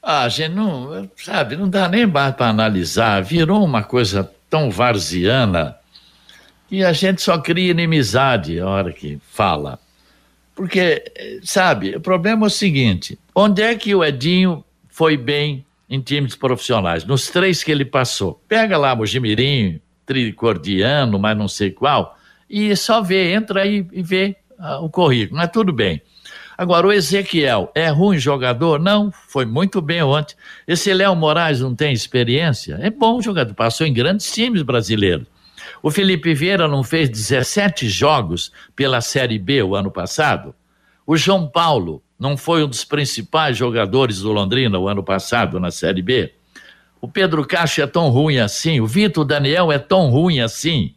[0.03, 3.23] Ah, gente, não, sabe, não dá nem mais para analisar.
[3.23, 5.77] Virou uma coisa tão varziana
[6.69, 9.79] que a gente só cria inimizade a hora que fala.
[10.55, 11.05] Porque,
[11.43, 16.35] sabe, o problema é o seguinte: onde é que o Edinho foi bem em times
[16.35, 17.05] profissionais?
[17.05, 18.43] Nos três que ele passou.
[18.49, 24.37] Pega lá Mojimirim, tricordiano, mas não sei qual, e só vê, entra aí e vê
[24.59, 26.01] ah, o currículo, mas tudo bem.
[26.59, 28.81] Agora, o Ezequiel é ruim jogador?
[28.81, 30.35] Não, foi muito bem ontem.
[30.67, 32.77] Esse Léo Moraes não tem experiência?
[32.83, 35.29] É bom jogador, passou em grandes times brasileiros.
[35.81, 40.53] O Felipe Vieira não fez 17 jogos pela Série B o ano passado?
[41.07, 45.71] O João Paulo não foi um dos principais jogadores do Londrina o ano passado na
[45.71, 46.33] Série B?
[47.01, 48.81] O Pedro Castro é tão ruim assim?
[48.81, 50.93] O Vitor Daniel é tão ruim assim?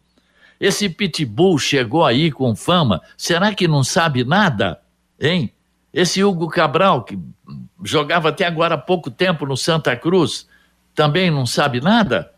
[0.60, 4.80] Esse Pitbull chegou aí com fama, será que não sabe nada?
[5.22, 5.54] Hein?
[5.94, 7.20] Esse Hugo Cabral, que
[7.84, 10.48] jogava até agora há pouco tempo no Santa Cruz,
[10.96, 12.32] também não sabe nada,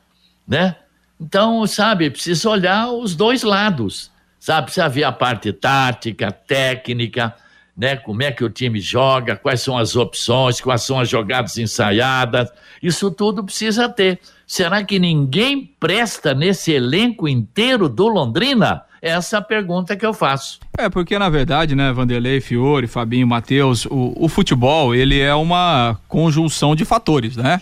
[0.46, 0.76] né?
[1.20, 4.66] Então, sabe, precisa olhar os dois lados, sabe?
[4.66, 7.34] Precisa ver a parte tática, técnica,
[7.78, 7.96] né?
[7.96, 12.52] Como é que o time joga, quais são as opções, quais são as jogadas ensaiadas.
[12.82, 14.20] Isso tudo precisa ter.
[14.46, 18.84] Será que ninguém presta nesse elenco inteiro do Londrina?
[19.02, 20.60] Essa é a pergunta que eu faço.
[20.78, 26.00] É, porque na verdade, né, Vanderlei, Fiore, Fabinho, Matheus, o, o futebol, ele é uma
[26.08, 27.62] conjunção de fatores, né?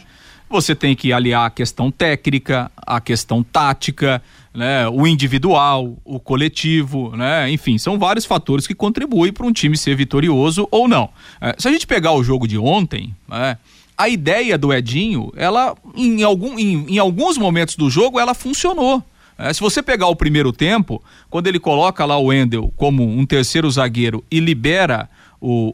[0.49, 4.21] Você tem que aliar a questão técnica, a questão tática,
[4.53, 9.77] né, o individual, o coletivo, né, enfim, são vários fatores que contribuem para um time
[9.77, 11.09] ser vitorioso ou não.
[11.39, 13.57] É, se a gente pegar o jogo de ontem, né,
[13.97, 19.03] a ideia do Edinho, ela em, algum, em, em alguns momentos do jogo, ela funcionou.
[19.37, 23.25] É, se você pegar o primeiro tempo, quando ele coloca lá o Wendel como um
[23.25, 25.09] terceiro zagueiro e libera
[25.39, 25.71] o,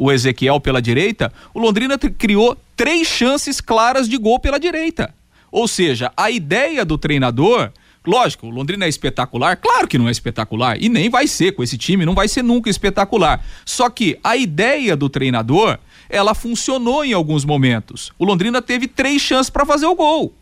[0.00, 5.14] o, o Ezequiel pela direita, o Londrina criou três chances claras de gol pela direita.
[5.50, 7.70] Ou seja, a ideia do treinador
[8.04, 9.56] Lógico, o Londrina é espetacular?
[9.56, 10.76] Claro que não é espetacular.
[10.80, 13.44] E nem vai ser com esse time, não vai ser nunca espetacular.
[13.64, 15.78] Só que a ideia do treinador,
[16.10, 18.10] ela funcionou em alguns momentos.
[18.18, 20.34] O Londrina teve três chances para fazer o gol.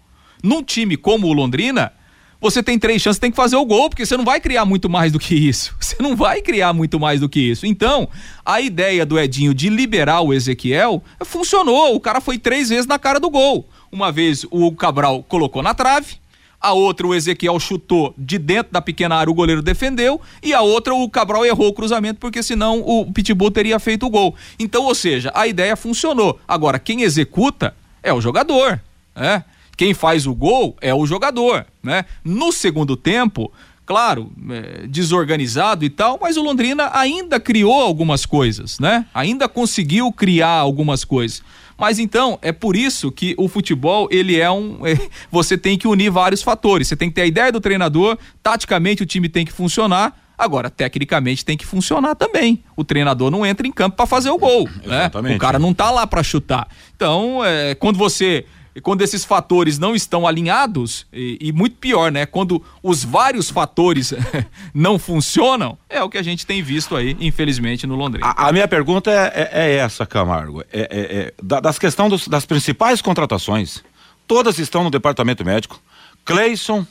[0.42, 1.92] Num time como o Londrina,
[2.40, 4.88] você tem três chances, tem que fazer o gol, porque você não vai criar muito
[4.88, 5.76] mais do que isso.
[5.78, 7.66] Você não vai criar muito mais do que isso.
[7.66, 8.08] Então,
[8.46, 11.94] a ideia do Edinho de liberar o Ezequiel funcionou.
[11.94, 13.68] O cara foi três vezes na cara do gol.
[13.92, 16.19] Uma vez o Cabral colocou na trave,
[16.60, 20.60] a outra o Ezequiel chutou de dentro da pequena área, o goleiro defendeu, e a
[20.60, 24.34] outra o Cabral errou o cruzamento, porque senão o Pitbull teria feito o gol.
[24.58, 26.38] Então, ou seja, a ideia funcionou.
[26.46, 28.80] Agora, quem executa é o jogador,
[29.16, 29.44] né?
[29.76, 32.04] Quem faz o gol é o jogador, né?
[32.22, 33.50] No segundo tempo,
[33.86, 39.06] claro, é, desorganizado e tal, mas o Londrina ainda criou algumas coisas, né?
[39.14, 41.42] Ainda conseguiu criar algumas coisas.
[41.80, 44.78] Mas então, é por isso que o futebol, ele é um.
[44.90, 44.98] É,
[45.30, 46.88] você tem que unir vários fatores.
[46.88, 50.18] Você tem que ter a ideia do treinador, taticamente o time tem que funcionar.
[50.36, 52.64] Agora, tecnicamente tem que funcionar também.
[52.74, 54.68] O treinador não entra em campo para fazer o gol.
[54.84, 55.10] Né?
[55.36, 56.66] O cara não tá lá para chutar.
[56.96, 62.12] Então, é, quando você e quando esses fatores não estão alinhados, e, e, muito pior,
[62.12, 62.24] né?
[62.24, 64.14] Quando os vários fatores
[64.72, 68.26] não funcionam, é o que a gente tem visto aí, infelizmente, no Londrina.
[68.26, 70.62] A, a minha pergunta é, é, é essa, Camargo.
[70.72, 73.82] É, é, é das questões das principais contratações,
[74.26, 75.80] todas estão no departamento médico.
[76.24, 76.86] Cleison,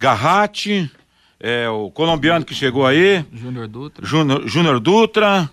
[0.00, 0.90] Garratti,
[1.38, 3.24] é, o colombiano que chegou aí.
[3.32, 4.04] Júnior Dutra.
[4.04, 5.48] Júnior Dutra.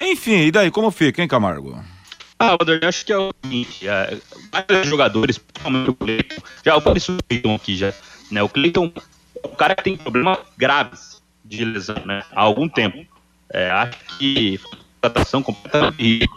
[0.00, 1.78] Enfim, e daí, como fica, hein, Camargo?
[2.38, 4.18] Ah, Wander, eu acho que é o seguinte, é,
[4.50, 7.16] vários jogadores, principalmente o Cleiton, já o isso
[7.54, 7.92] aqui já,
[8.30, 8.42] né?
[8.42, 8.92] O Cleiton
[9.42, 12.22] é um cara que tem problemas graves de lesão, né?
[12.32, 13.06] Há algum tempo.
[13.52, 14.58] É, acho que
[15.04, 16.28] contratação completamente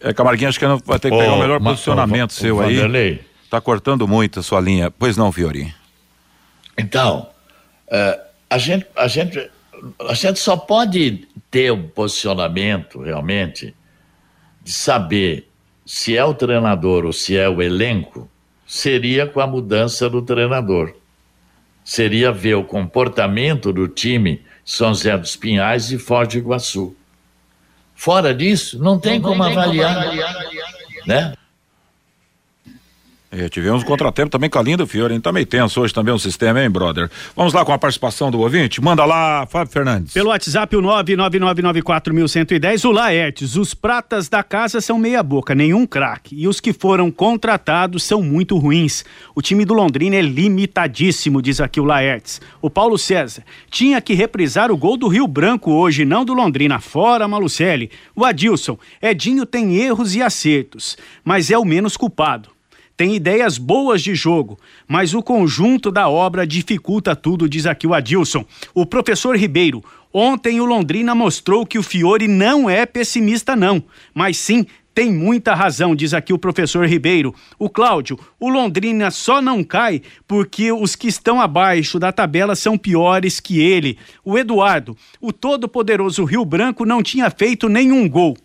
[0.00, 2.76] É, Camarguinho, acho que vai ter que pegar o melhor posicionamento seu aí.
[2.76, 3.20] Vanderlei.
[3.48, 4.90] Tá cortando muito a sua linha.
[4.90, 5.72] Pois não, Fiori?
[6.76, 7.28] Então,
[7.88, 9.50] uh, a, gente, a, gente,
[10.00, 13.74] a gente só pode ter um posicionamento realmente
[14.66, 15.48] de saber
[15.86, 18.28] se é o treinador ou se é o elenco,
[18.66, 20.92] seria com a mudança do treinador.
[21.84, 26.96] Seria ver o comportamento do time São José dos Pinhais e Foz do Iguaçu.
[27.94, 30.74] Fora disso, não tem, não como, avaliar, como avaliar,
[31.06, 31.34] né?
[33.30, 36.18] É, tivemos um contratempo também com a Linda Fiore, tá meio tenso hoje também o
[36.18, 37.10] sistema, hein, brother?
[37.34, 38.80] Vamos lá com a participação do ouvinte?
[38.80, 40.12] Manda lá, Fábio Fernandes.
[40.12, 46.40] Pelo WhatsApp, o 99994110, o Laertes, os pratas da casa são meia boca, nenhum craque,
[46.40, 49.04] e os que foram contratados são muito ruins.
[49.34, 52.40] O time do Londrina é limitadíssimo, diz aqui o Laertes.
[52.62, 56.78] O Paulo César, tinha que reprisar o gol do Rio Branco hoje, não do Londrina,
[56.78, 57.90] fora Malucelli.
[58.14, 62.55] O Adilson, Edinho tem erros e acertos, mas é o menos culpado
[62.96, 67.92] tem ideias boas de jogo, mas o conjunto da obra dificulta tudo, diz aqui o
[67.92, 68.44] Adilson.
[68.74, 74.38] O professor Ribeiro, ontem o Londrina mostrou que o Fiore não é pessimista, não, mas
[74.38, 77.34] sim tem muita razão, diz aqui o professor Ribeiro.
[77.58, 82.78] O Cláudio, o Londrina só não cai porque os que estão abaixo da tabela são
[82.78, 83.98] piores que ele.
[84.24, 88.38] O Eduardo, o todo-poderoso Rio Branco não tinha feito nenhum gol.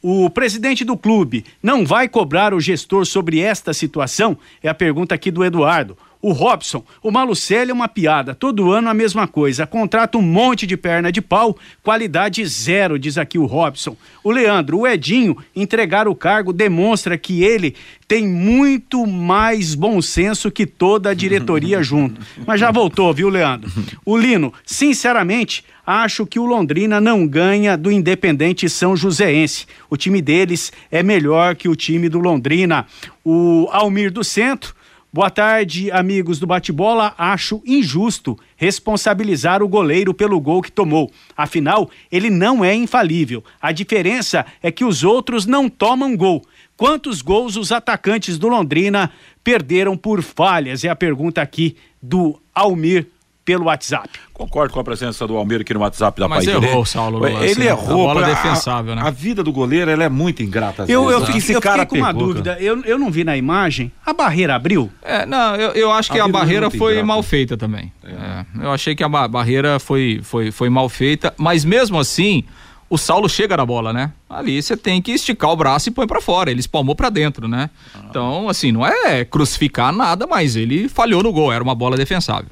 [0.00, 4.38] O presidente do clube não vai cobrar o gestor sobre esta situação?
[4.62, 5.98] É a pergunta aqui do Eduardo.
[6.20, 9.66] O Robson, o Malucelli é uma piada, todo ano a mesma coisa.
[9.66, 13.96] Contrata um monte de perna de pau, qualidade zero, diz aqui o Robson.
[14.24, 17.76] O Leandro, o Edinho, entregar o cargo demonstra que ele
[18.08, 22.20] tem muito mais bom senso que toda a diretoria junto.
[22.44, 23.70] Mas já voltou, viu, Leandro?
[24.04, 29.66] O Lino, sinceramente, acho que o Londrina não ganha do Independente São Joséense.
[29.88, 32.86] O time deles é melhor que o time do Londrina.
[33.24, 34.74] O Almir do Centro,
[35.10, 37.14] Boa tarde, amigos do bate-bola.
[37.16, 41.10] Acho injusto responsabilizar o goleiro pelo gol que tomou.
[41.34, 43.42] Afinal, ele não é infalível.
[43.58, 46.44] A diferença é que os outros não tomam gol.
[46.76, 49.10] Quantos gols os atacantes do Londrina
[49.42, 50.84] perderam por falhas?
[50.84, 53.06] É a pergunta aqui do Almir
[53.48, 54.10] pelo WhatsApp.
[54.34, 57.26] Concordo com a presença do Almir aqui no WhatsApp da Mas Pai errou, Saulo.
[57.26, 58.10] Ele assim, errou.
[58.10, 59.00] A bola a, defensável, né?
[59.02, 60.84] A vida do goleiro ela é muito ingrata.
[60.86, 61.26] Eu, vezes, eu, né?
[61.26, 62.58] fiquei, Esse eu cara fiquei com uma pegou, dúvida.
[62.60, 63.90] Eu, eu não vi na imagem.
[64.04, 64.90] A barreira abriu?
[65.00, 67.06] É, não, eu, eu acho que A a, barreira tem foi graça.
[67.06, 67.90] mal feita também.
[68.04, 72.44] É, eu achei que a ba- barreira foi, foi, foi mal feita, mas mesmo assim,
[72.90, 74.12] o Saulo chega na bola, né?
[74.28, 76.50] Ali você tem que esticar o braço e põe pra fora.
[76.50, 77.70] Ele espalmou pra dentro, né?
[78.10, 81.50] Então, assim, não é crucificar nada, mas ele falhou no gol.
[81.50, 82.50] Era uma bola defensável.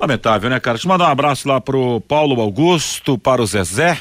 [0.00, 0.76] Lamentável, né, cara?
[0.76, 4.00] Deixa eu mandar um abraço lá pro Paulo Augusto, para o Zezé,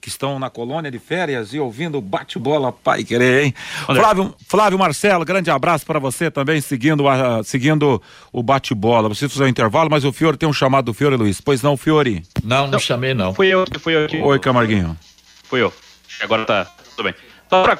[0.00, 3.54] que estão na colônia de férias e ouvindo o bate-bola pai querer, hein?
[3.86, 9.08] Flávio, Flávio Marcelo, grande abraço para você também, seguindo, a, seguindo o bate-bola.
[9.08, 11.40] Preciso fazer um intervalo, mas o Fiore tem um chamado do Fiore, Luiz.
[11.40, 12.24] Pois não, Fiore?
[12.42, 13.32] Não, não chamei não.
[13.32, 14.18] Fui eu, fui eu aqui.
[14.18, 14.98] Oi, Camarguinho.
[15.44, 15.72] Fui eu.
[16.20, 16.64] Agora tá
[16.96, 17.14] tudo bem.
[17.48, 17.78] Só pra...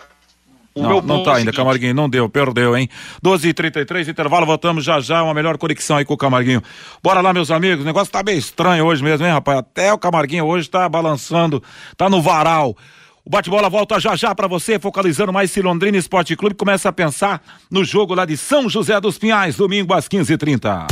[0.77, 2.89] o Não, meu não tá é ainda, seguinte, Camarguinho, não deu, perdeu, hein?
[3.23, 6.63] 12 h 33 intervalo, voltamos já já, uma melhor conexão aí com o Camarguinho.
[7.03, 9.59] Bora lá, meus amigos, o negócio tá bem estranho hoje mesmo, hein, rapaz?
[9.59, 11.63] Até o Camarguinho hoje tá balançando,
[11.97, 12.77] tá no varal.
[13.25, 16.93] O bate-bola volta já já pra você, focalizando mais esse Londrina Esporte Clube, começa a
[16.93, 20.87] pensar no jogo lá de São José dos Pinhais, domingo às 15h30.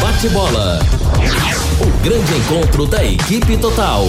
[0.00, 0.78] Bate-bola.
[1.80, 4.06] O grande encontro da equipe total.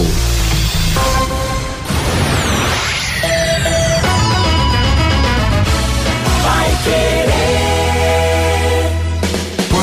[6.84, 7.17] Take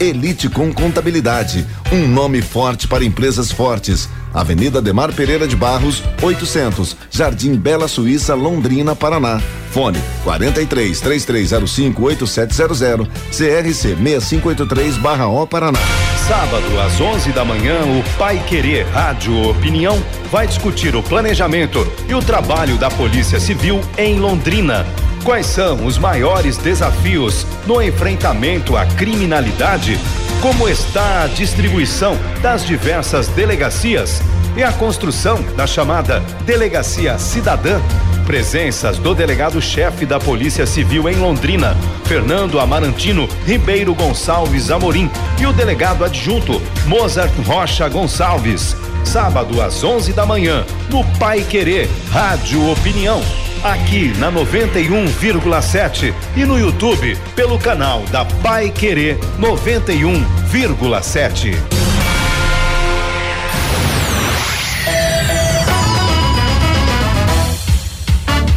[0.00, 4.08] Elite com Contabilidade, um nome forte para empresas fortes.
[4.34, 9.40] Avenida Demar Pereira de Barros, 800, Jardim Bela Suíça, Londrina, Paraná.
[9.70, 15.78] Fone 43 3305 8700, CRC 6583/O Paraná.
[16.26, 22.14] Sábado às 11 da manhã, o Pai Querer Rádio Opinião vai discutir o planejamento e
[22.14, 24.86] o trabalho da Polícia Civil em Londrina.
[25.24, 29.96] Quais são os maiores desafios no enfrentamento à criminalidade?
[30.40, 34.20] Como está a distribuição das diversas delegacias
[34.56, 37.80] e a construção da chamada Delegacia Cidadã?
[38.26, 45.08] Presenças do delegado-chefe da Polícia Civil em Londrina, Fernando Amarantino Ribeiro Gonçalves Amorim,
[45.40, 48.76] e o delegado adjunto Mozart Rocha Gonçalves.
[49.04, 53.22] Sábado às 11 da manhã, no Pai Querer Rádio Opinião.
[53.64, 60.04] Aqui na 91,7 e no YouTube pelo canal da Pai Querer 91,7.
[60.04, 61.54] um 91,7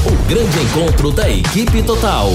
[0.05, 2.29] O grande encontro da equipe total.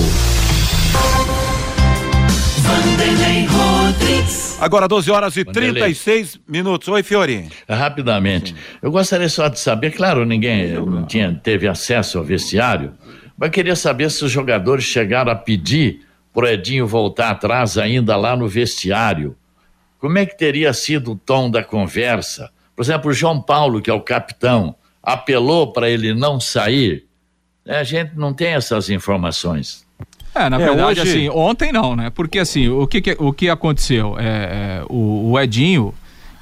[4.59, 6.88] Agora 12 horas e 36 minutos.
[6.88, 7.47] Oi, Fiori.
[7.70, 8.55] Rapidamente.
[8.82, 12.93] Eu gostaria só de saber, claro, ninguém não tinha, teve acesso ao vestiário,
[13.38, 16.01] mas queria saber se os jogadores chegaram a pedir
[16.34, 19.36] pro Edinho voltar atrás ainda lá no vestiário.
[19.99, 22.51] Como é que teria sido o tom da conversa?
[22.76, 27.05] Por exemplo, o João Paulo, que é o capitão, apelou para ele não sair.
[27.65, 29.86] A gente não tem essas informações.
[30.45, 32.09] É, na É, verdade, hoje- assim, ontem não, né?
[32.09, 34.15] Porque assim, o que, que- o que aconteceu?
[34.19, 35.93] É, é, o, o Edinho,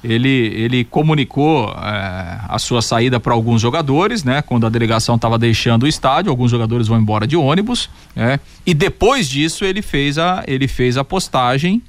[0.04, 4.42] ele, ele comunicou é, a sua saída para alguns jogadores, né?
[4.42, 8.38] Quando a delegação estava deixando o estádio, alguns jogadores vão embora de ônibus, né?
[8.64, 11.82] E depois disso ele fez a, ele fez a postagem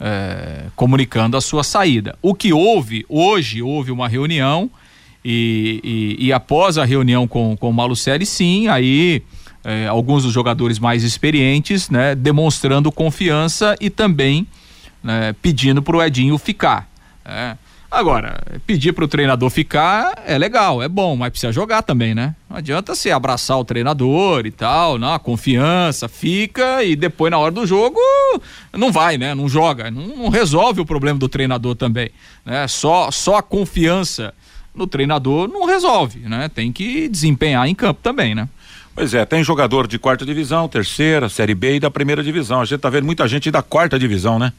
[0.00, 2.16] é, comunicando a sua saída.
[2.22, 4.70] O que houve, hoje houve uma reunião
[5.24, 5.80] e,
[6.18, 9.22] e- e após a reunião com, com o Malucelli, sim, aí
[9.64, 14.46] é, alguns dos jogadores mais experientes, né, demonstrando confiança e também
[15.02, 16.88] né, pedindo para o Edinho ficar.
[17.24, 17.56] né.
[17.90, 22.36] Agora, pedir para o treinador ficar é legal, é bom, mas precisa jogar também, né?
[22.48, 27.50] Não adianta você abraçar o treinador e tal, não, confiança, fica e depois na hora
[27.50, 27.98] do jogo
[28.72, 29.34] não vai, né?
[29.34, 32.10] Não joga, não, não resolve o problema do treinador também,
[32.44, 32.68] né?
[32.68, 34.32] Só, só a confiança
[34.72, 36.48] no treinador não resolve, né?
[36.48, 38.48] Tem que desempenhar em campo também, né?
[38.92, 42.60] Pois é, tem jogador de quarta divisão, terceira, série B e da primeira divisão.
[42.60, 44.52] A gente tá vendo muita gente da quarta divisão, né?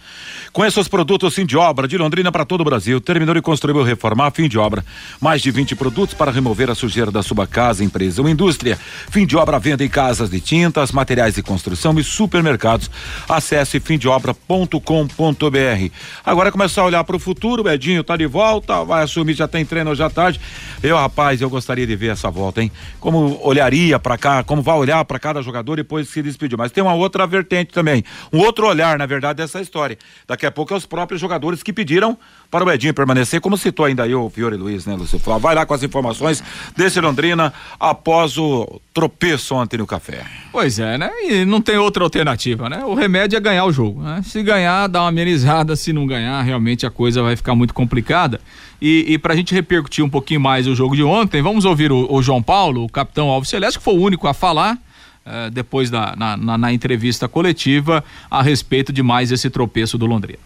[0.54, 3.02] Conheça os produtos fim de obra de Londrina para todo o Brasil.
[3.02, 4.86] Terminou e construiu reformar fim de obra.
[5.20, 8.80] Mais de 20 produtos para remover a sujeira da sua casa, empresa ou indústria.
[9.10, 12.90] Fim de obra venda em casas de tintas, materiais de construção e supermercados.
[13.28, 15.92] Acesse fimdeobra.com.br.
[16.26, 17.64] Agora é começar a olhar para o futuro.
[17.64, 20.40] O Edinho tá de volta, vai assumir, já tem treino hoje à tarde.
[20.82, 22.72] Eu, rapaz, eu gostaria de ver essa volta, hein?
[23.00, 26.58] Como olharia para cá, como vai olhar para cada jogador depois que se despediu.
[26.58, 29.98] Mas tem uma outra vertente também, um outro olhar, na verdade, dessa história.
[30.28, 32.18] Daqui a pouco é os próprios jogadores que pediram
[32.50, 35.20] para o Edinho permanecer, como citou ainda aí o Fiore Luiz, né, Lúcio?
[35.40, 36.44] Vai lá com as informações
[36.78, 40.24] desse Londrina após o tropeço ontem no café.
[40.52, 41.10] Pois é, né?
[41.24, 42.84] E não tem outra alternativa, né?
[42.86, 44.22] O remédio é ganhar o jogo, né?
[44.24, 48.40] Se ganhar, dá uma amenizada, se não ganhar, realmente a coisa vai ficar muito complicada.
[48.82, 52.12] E, e pra gente repercutir um pouquinho mais o jogo de ontem, vamos ouvir o,
[52.12, 54.78] o João Paulo, o capitão Alves Celeste, que foi o único a falar
[55.24, 60.08] eh, depois da na, na- na entrevista coletiva a respeito de mais esse tropeço do
[60.08, 60.40] Londrina.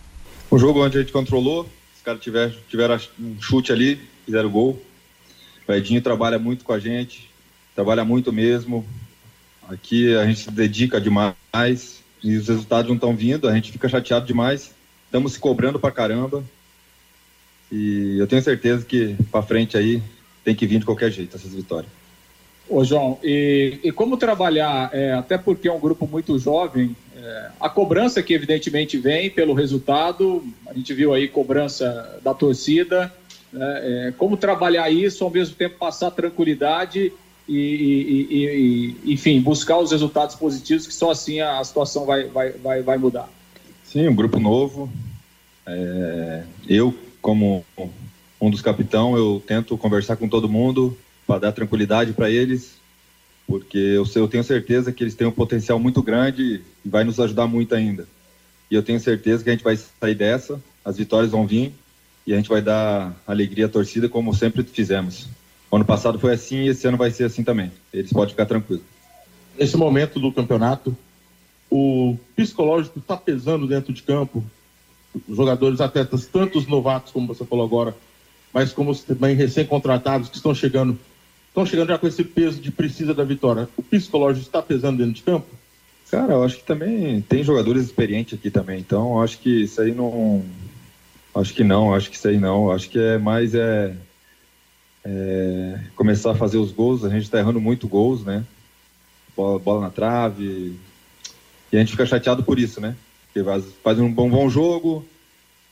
[0.51, 1.61] Um jogo onde a gente controlou,
[1.95, 4.81] os caras tiveram, tiveram um chute ali, fizeram gol.
[5.67, 7.29] O Edinho trabalha muito com a gente,
[7.73, 8.86] trabalha muito mesmo.
[9.69, 13.88] Aqui a gente se dedica demais e os resultados não estão vindo, a gente fica
[13.89, 14.71] chateado demais.
[15.05, 16.43] Estamos se cobrando pra caramba.
[17.76, 20.01] E eu tenho certeza que pra frente aí
[20.45, 21.91] tem que vir de qualquer jeito essas vitórias.
[22.69, 27.49] Ô, João, e, e como trabalhar, é, até porque é um grupo muito jovem, é,
[27.59, 33.13] a cobrança que evidentemente vem pelo resultado, a gente viu aí cobrança da torcida,
[33.51, 37.11] né, é, como trabalhar isso, ao mesmo tempo passar tranquilidade
[37.47, 42.23] e, e- e- e, enfim, buscar os resultados positivos, que só assim a situação vai,
[42.23, 43.30] vai, vai, vai mudar.
[43.84, 44.89] Sim, um grupo novo.
[45.67, 46.93] É, eu,
[47.26, 47.65] como
[48.39, 50.95] um dos capitão, eu tento conversar com todo mundo
[51.26, 52.76] para dar tranquilidade para eles,
[53.47, 57.19] porque eu, eu tenho certeza que eles têm um potencial muito grande e vai nos
[57.19, 58.07] ajudar muito ainda.
[58.69, 61.73] E eu tenho certeza que a gente vai sair dessa, as vitórias vão vir
[62.28, 65.28] e a gente vai dar alegria à torcida como sempre fizemos.
[65.71, 67.71] Ano passado foi assim e esse ano vai ser assim também.
[67.91, 68.84] Eles podem ficar tranquilos.
[69.57, 70.95] nesse momento do campeonato,
[71.71, 74.45] o psicológico está pesando dentro de campo.
[75.30, 77.95] Jogadores, atletas, tanto os novatos, como você falou agora,
[78.53, 80.97] mas como os também recém-contratados que estão chegando,
[81.47, 83.70] estão chegando já com esse peso de precisa da vitória.
[83.78, 85.47] O psicológico está pesando dentro de campo?
[86.11, 89.93] Cara, eu acho que também tem jogadores experientes aqui também, então acho que isso aí
[89.93, 90.43] não.
[91.34, 92.72] Acho que não, acho que isso aí não.
[92.72, 93.93] Acho que é mais é,
[95.03, 97.03] é começar a fazer os gols.
[97.03, 98.45] A gente está errando muito gols, né?
[99.36, 100.76] Bola, bola na trave.
[101.72, 102.95] E a gente fica chateado por isso, né?
[103.83, 105.03] Faz, um bom, bom jogo,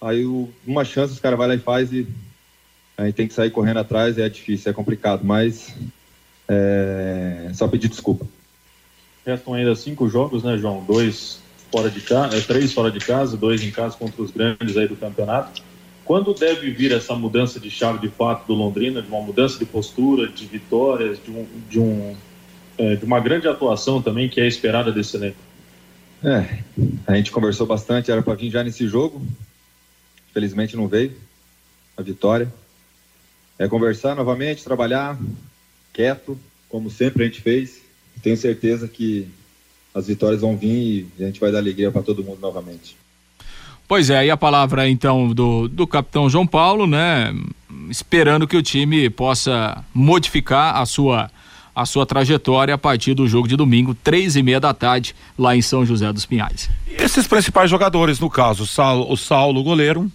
[0.01, 2.05] aí o- uma chance os caras vai lá e faz e
[2.97, 5.73] aí tem que sair correndo atrás, é difícil, é complicado, mas
[6.49, 8.27] é só pedir desculpa.
[9.25, 10.83] Restam ainda cinco jogos, né, João?
[10.83, 11.41] Dois
[11.71, 14.97] fora de casa, três fora de casa, dois em casa contra os grandes aí do
[14.97, 15.61] campeonato.
[16.03, 19.65] Quando deve vir essa mudança de chave de fato do Londrina, de uma mudança de
[19.65, 22.13] postura, de vitórias, de, um, de, um,
[22.77, 25.52] é, de uma grande atuação também que é esperada desse elenco?
[26.23, 26.59] É,
[27.05, 29.21] a gente conversou bastante, era para vir já nesse jogo.
[30.33, 31.13] Felizmente não veio
[31.97, 32.51] a vitória.
[33.59, 35.19] É conversar novamente, trabalhar
[35.91, 37.81] quieto, como sempre a gente fez.
[38.21, 39.27] Tenho certeza que
[39.93, 42.95] as vitórias vão vir e a gente vai dar alegria para todo mundo novamente.
[43.87, 47.35] Pois é, e a palavra então do, do capitão João Paulo, né?
[47.89, 51.29] Esperando que o time possa modificar a sua
[51.75, 55.55] a sua trajetória a partir do jogo de domingo, três e meia da tarde, lá
[55.55, 56.69] em São José dos Pinhais.
[56.87, 60.11] Esses principais jogadores, no caso, o Saulo, o Saulo goleiro,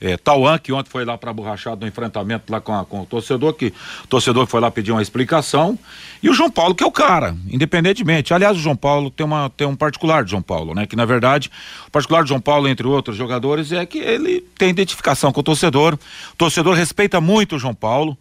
[0.00, 3.06] é, Tauan, que ontem foi lá para borrachado no enfrentamento lá com, a, com o
[3.06, 3.72] torcedor, que
[4.04, 5.78] o torcedor foi lá pedir uma explicação,
[6.22, 8.34] e o João Paulo, que é o cara, independentemente.
[8.34, 10.86] Aliás, o João Paulo tem, uma, tem um particular de João Paulo, né?
[10.86, 11.50] Que na verdade,
[11.86, 15.44] o particular de João Paulo, entre outros jogadores, é que ele tem identificação com o
[15.44, 15.94] torcedor.
[15.94, 18.16] O torcedor respeita muito o João Paulo.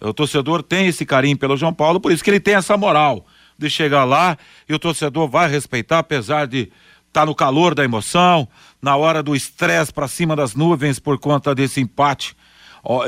[0.00, 3.26] O torcedor tem esse carinho pelo João Paulo, por isso que ele tem essa moral
[3.58, 4.36] de chegar lá
[4.68, 6.62] e o torcedor vai respeitar, apesar de
[7.08, 8.48] estar tá no calor da emoção,
[8.82, 12.36] na hora do estresse para cima das nuvens por conta desse empate.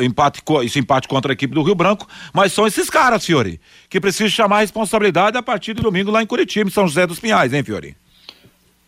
[0.01, 3.61] Empate, esse empate contra a equipe do Rio Branco, mas são esses caras, Fiore,
[3.91, 7.07] que precisam chamar a responsabilidade a partir de domingo lá em Curitiba, em São José
[7.07, 7.95] dos Pinhais, hein, Fiore?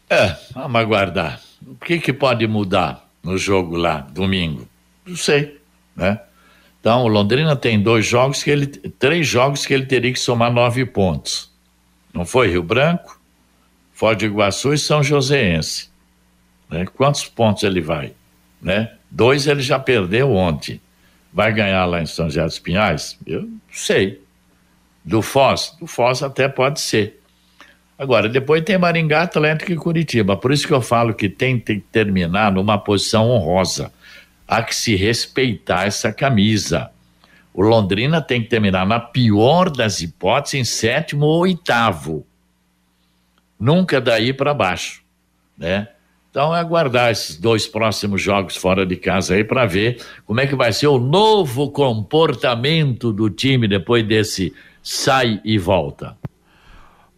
[0.08, 1.40] É, vamos aguardar.
[1.66, 4.66] O que que pode mudar no jogo lá, domingo?
[5.04, 5.60] Não sei,
[5.94, 6.18] né?
[6.80, 10.52] Então, o Londrina tem dois jogos que ele, três jogos que ele teria que somar
[10.52, 11.50] nove pontos.
[12.14, 13.20] Não foi Rio Branco,
[13.92, 15.90] Foz do Iguaçu e São Joséense.
[16.70, 16.86] Né?
[16.86, 18.12] Quantos pontos ele vai?
[18.62, 18.92] Né?
[19.10, 20.80] Dois ele já perdeu ontem.
[21.32, 23.18] Vai ganhar lá em São José dos Pinhais?
[23.26, 24.22] Eu não sei.
[25.04, 25.76] Do Foz?
[25.80, 27.20] Do Foz até pode ser.
[27.98, 30.36] Agora, depois tem Maringá, Atlético e Curitiba.
[30.36, 33.92] Por isso que eu falo que tem que terminar numa posição honrosa.
[34.48, 36.90] Há que se respeitar essa camisa.
[37.52, 42.26] O Londrina tem que terminar, na pior das hipóteses, em sétimo ou oitavo.
[43.60, 45.02] Nunca daí para baixo,
[45.56, 45.88] né?
[46.30, 50.46] Então é aguardar esses dois próximos jogos fora de casa aí para ver como é
[50.46, 56.16] que vai ser o novo comportamento do time depois desse sai e volta.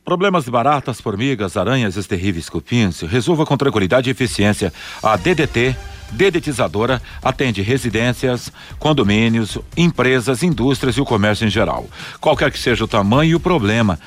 [0.05, 4.73] Problemas de baratas, formigas, aranhas, esses terríveis cupins, resolva com tranquilidade e eficiência.
[5.03, 5.77] A DDT
[6.13, 11.89] dedetizadora atende residências, condomínios, empresas, indústrias e o comércio em geral.
[12.21, 13.99] Qualquer que seja o tamanho e o problema.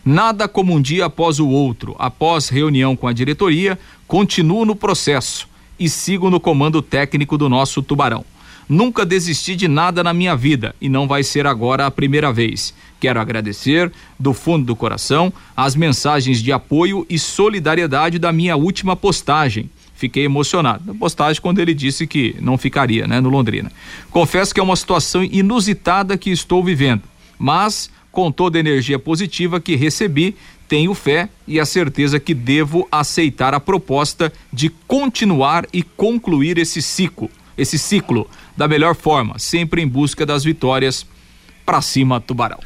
[0.04, 1.94] Nada como um dia após o outro.
[1.98, 3.78] Após reunião com a diretoria,
[4.08, 5.46] continuo no processo
[5.78, 8.24] e sigo no comando técnico do nosso Tubarão.
[8.68, 12.72] Nunca desisti de nada na minha vida e não vai ser agora a primeira vez.
[12.98, 18.96] Quero agradecer, do fundo do coração, as mensagens de apoio e solidariedade da minha última
[18.96, 19.68] postagem
[20.02, 20.82] fiquei emocionado.
[20.84, 23.70] Na postagem quando ele disse que não ficaria, né, no Londrina.
[24.10, 27.02] Confesso que é uma situação inusitada que estou vivendo,
[27.38, 30.34] mas com toda a energia positiva que recebi,
[30.68, 36.82] tenho fé e a certeza que devo aceitar a proposta de continuar e concluir esse
[36.82, 41.06] ciclo, esse ciclo da melhor forma, sempre em busca das vitórias
[41.64, 42.58] para cima Tubarão.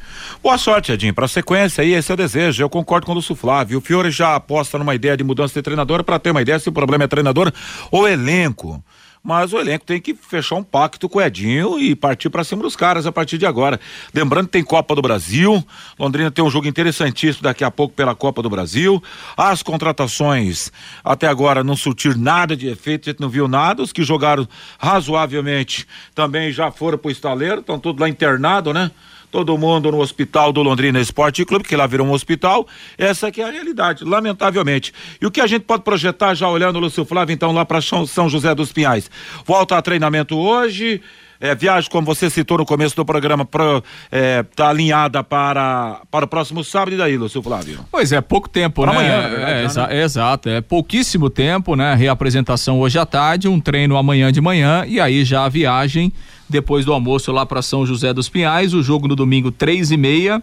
[0.47, 2.62] Boa sorte, Edinho, para a sequência aí, esse é o desejo.
[2.62, 3.78] Eu concordo com o Lúcio Flávio.
[3.78, 6.68] O Fiore já aposta numa ideia de mudança de treinador para ter uma ideia se
[6.68, 7.53] o problema é treinador
[7.90, 8.80] ou elenco
[9.24, 12.62] mas o elenco tem que fechar um pacto com o Edinho e partir para cima
[12.62, 13.80] dos caras a partir de agora.
[14.14, 15.66] Lembrando que tem Copa do Brasil,
[15.99, 19.03] Londrina tem um jogo interessantíssimo daqui a pouco pela Copa do Brasil.
[19.36, 20.70] As contratações
[21.03, 23.82] até agora não surtiram nada de efeito, a gente não viu nada.
[23.82, 24.47] Os que jogaram
[24.78, 28.92] razoavelmente também já foram pro estaleiro, estão todos lá internados, né?
[29.37, 32.66] Todo mundo no hospital do Londrina Esporte Clube, que lá virou um hospital.
[32.97, 34.95] Essa que é a realidade, lamentavelmente.
[35.20, 37.82] E o que a gente pode projetar já olhando o Lúcio Flávio, então, lá para
[37.82, 39.11] São José dos Pinhais?
[39.45, 41.03] Volta a treinamento hoje.
[41.39, 46.24] É, viagem, como você citou no começo do programa, está é, tá alinhada para, para
[46.24, 47.80] o próximo sábado e daí, Lúcio Flávio?
[47.93, 48.99] Pois é, pouco tempo, para né?
[48.99, 50.03] Amanhã, verdade, é, exa né?
[50.03, 51.95] Exato, é pouquíssimo tempo, né?
[51.95, 56.11] Reapresentação hoje à tarde, um treino amanhã de manhã e aí já a viagem
[56.49, 59.97] depois do almoço lá para São José dos Pinhais, o jogo no domingo três e
[59.97, 60.42] meia,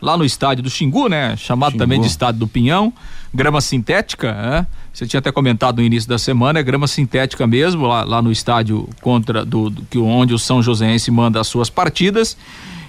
[0.00, 1.36] lá no estádio do Xingu, né?
[1.36, 1.84] Chamado Xingu.
[1.84, 2.92] também de estádio do Pinhão,
[3.32, 4.66] grama sintética, né?
[4.92, 8.30] Você tinha até comentado no início da semana, é grama sintética mesmo, lá, lá no
[8.30, 12.36] estádio contra do, do, que onde o São Joséense manda as suas partidas.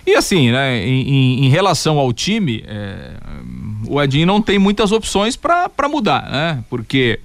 [0.06, 3.12] E assim, né, em, em, em relação ao time, é,
[3.88, 6.64] o Edinho não tem muitas opções para mudar, né?
[6.70, 7.20] Porque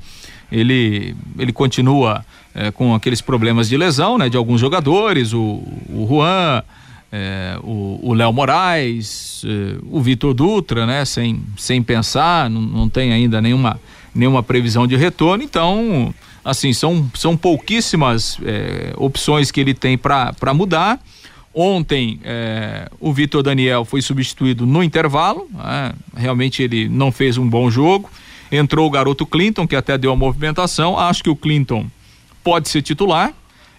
[0.53, 2.25] ele, ele continua
[2.59, 4.29] é, com aqueles problemas de lesão, né?
[4.29, 6.65] De alguns jogadores, o, o Juan,
[7.13, 11.05] é, o Léo Moraes, é, o Vitor Dutra, né?
[11.05, 13.81] Sem, sem pensar, não, não tem ainda nenhuma,
[14.13, 16.13] nenhuma previsão de retorno, então,
[16.45, 21.01] assim, são, são pouquíssimas é, opções que ele tem para mudar.
[21.55, 25.93] Ontem é, o Vitor Daniel foi substituído no intervalo, né?
[26.17, 28.11] realmente ele não fez um bom jogo.
[28.51, 30.99] Entrou o garoto Clinton, que até deu a movimentação.
[30.99, 31.87] Acho que o Clinton
[32.43, 33.33] pode ser titular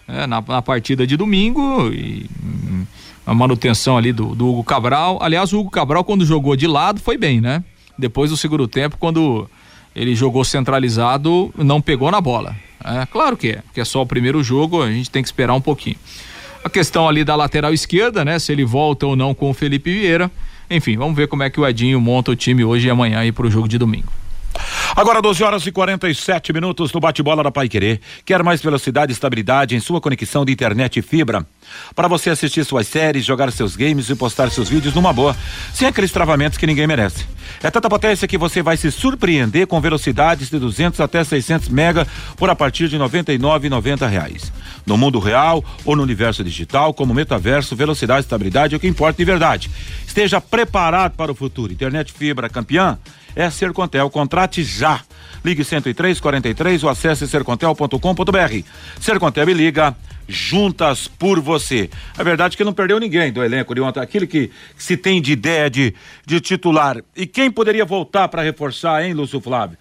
[0.06, 2.84] é, na, na, partida de domingo e hum,
[3.26, 5.18] a manutenção ali do, do, Hugo Cabral.
[5.20, 7.62] Aliás, o Hugo Cabral, quando jogou de lado, foi bem, né?
[7.96, 9.48] Depois do segundo tempo, quando
[9.94, 12.56] ele jogou centralizado, não pegou na bola.
[12.84, 15.54] É, claro que é, porque é só o primeiro jogo, a gente tem que esperar
[15.54, 15.96] um pouquinho.
[16.64, 18.38] A questão ali da lateral esquerda, né?
[18.38, 20.30] Se ele volta ou não com o Felipe Vieira.
[20.70, 23.32] Enfim, vamos ver como é que o Edinho monta o time hoje e amanhã aí
[23.32, 24.19] pro jogo de domingo.
[24.96, 28.00] Agora 12 horas e 47 minutos no bate-bola da Pai Querer.
[28.24, 31.46] Quer mais velocidade e estabilidade em sua conexão de internet e fibra?
[31.94, 35.36] Para você assistir suas séries, jogar seus games e postar seus vídeos numa boa,
[35.72, 37.24] sem aqueles travamentos que ninguém merece.
[37.62, 42.06] É tanta potência que você vai se surpreender com velocidades de 200 até 600 mega
[42.36, 44.52] por a partir de 99,90 reais.
[44.84, 48.88] No mundo real ou no universo digital, como metaverso, velocidade e estabilidade é o que
[48.88, 49.70] importa de verdade.
[50.06, 51.72] Esteja preparado para o futuro.
[51.72, 52.98] Internet fibra campeã
[53.34, 54.08] é Sercontel.
[54.10, 55.00] Contrate já.
[55.44, 58.64] Ligue 103 43 ou acesse sercontel.com.br.
[59.00, 59.96] Sercontel e liga
[60.28, 61.90] juntas por você.
[62.16, 64.00] A verdade é que não perdeu ninguém do elenco de ontem.
[64.00, 67.02] Aquilo que, que se tem de ideia de, de titular.
[67.16, 69.76] E quem poderia voltar para reforçar, hein, Lúcio Flávio?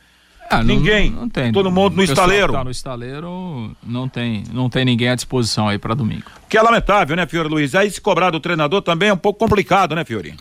[0.49, 1.11] Ah, ninguém.
[1.11, 1.51] Não, não, tem.
[1.51, 2.53] Todo mundo no estaleiro.
[2.53, 6.23] Tá no estaleiro não tem, não tem ninguém à disposição aí para domingo.
[6.49, 7.75] Que é lamentável, né, Fiore Luiz?
[7.75, 10.35] Aí se cobrar do treinador também é um pouco complicado, né, Fiore?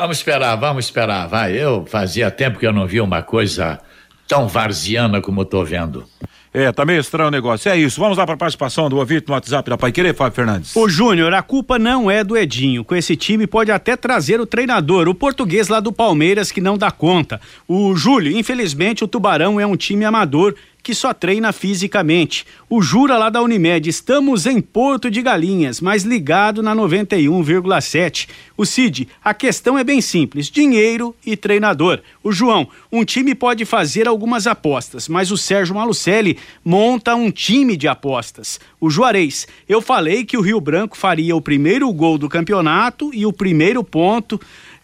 [0.00, 1.52] Vamos esperar, vamos esperar, vai.
[1.52, 3.78] Eu fazia tempo que eu não via uma coisa
[4.26, 6.06] tão varziana como estou vendo.
[6.54, 7.70] É, tá meio estranho o negócio.
[7.70, 8.00] É isso.
[8.00, 10.74] Vamos lá para a participação do ouvinte no WhatsApp da Pai Querer, Fábio Fernandes.
[10.74, 12.82] Ô, Júnior, a culpa não é do Edinho.
[12.82, 16.78] Com esse time pode até trazer o treinador, o português lá do Palmeiras, que não
[16.78, 17.38] dá conta.
[17.68, 20.54] O Júlio, infelizmente, o Tubarão é um time amador
[20.90, 22.44] que só treina fisicamente.
[22.68, 28.28] O Jura lá da Unimed, estamos em Porto de Galinhas, mas ligado na 91,7.
[28.56, 32.00] O Cid, a questão é bem simples: dinheiro e treinador.
[32.24, 37.76] O João, um time pode fazer algumas apostas, mas o Sérgio Malucelli monta um time
[37.76, 38.58] de apostas.
[38.80, 43.24] O Juarez, eu falei que o Rio Branco faria o primeiro gol do campeonato e
[43.24, 44.40] o primeiro ponto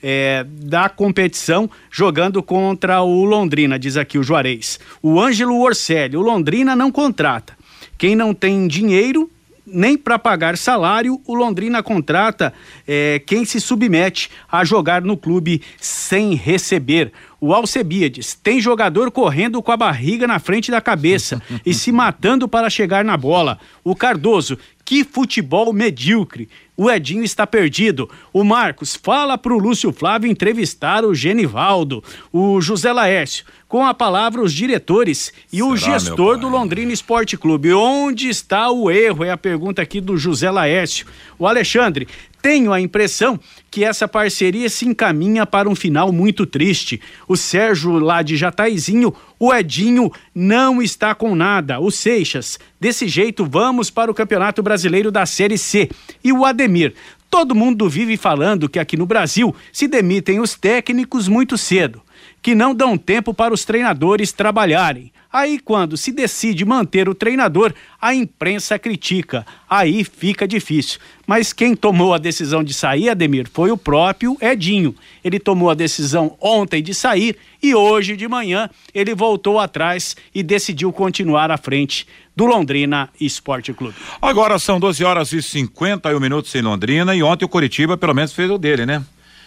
[0.09, 4.79] é, da competição jogando contra o Londrina, diz aqui o Juarez.
[5.03, 7.55] O Ângelo Orselli, o Londrina não contrata.
[7.99, 9.29] Quem não tem dinheiro
[9.67, 12.55] nem para pagar salário, o Londrina contrata
[12.87, 17.13] é, quem se submete a jogar no clube sem receber.
[17.41, 22.47] O Alcebiades tem jogador correndo com a barriga na frente da cabeça e se matando
[22.47, 23.59] para chegar na bola.
[23.83, 26.49] O Cardoso, que futebol medíocre.
[26.77, 28.11] O Edinho está perdido.
[28.33, 32.05] O Marcos fala para o Lúcio Flávio entrevistar o Genivaldo.
[32.31, 37.37] O José Laércio, com a palavra os diretores e Será, o gestor do Londrina Esporte
[37.37, 37.73] Clube.
[37.73, 39.25] Onde está o erro?
[39.25, 41.07] É a pergunta aqui do José Laércio.
[41.39, 42.07] O Alexandre,
[42.47, 47.01] tenho a impressão que essa parceria se encaminha para um final muito triste.
[47.27, 51.81] O Sérgio lá de Jataizinho, o Edinho não está com nada.
[51.81, 55.91] O Seixas, desse jeito vamos para o Campeonato Brasileiro da Série C.
[56.23, 56.95] E o Ademir,
[57.29, 62.01] todo mundo vive falando que aqui no Brasil se demitem os técnicos muito cedo,
[62.47, 65.11] que não dão tempo para os treinadores trabalharem.
[65.33, 69.45] Aí, quando se decide manter o treinador, a imprensa critica.
[69.69, 71.01] Aí fica difícil.
[71.27, 74.95] Mas quem tomou a decisão de sair, Ademir, foi o próprio Edinho.
[75.25, 80.41] Ele tomou a decisão ontem de sair e hoje de manhã ele voltou atrás e
[80.41, 83.97] decidiu continuar à frente do Londrina Esporte Clube.
[84.23, 88.33] Agora são 12 horas e 51 minutos em Londrina e ontem o Curitiba pelo menos
[88.33, 89.05] fez o dele, né?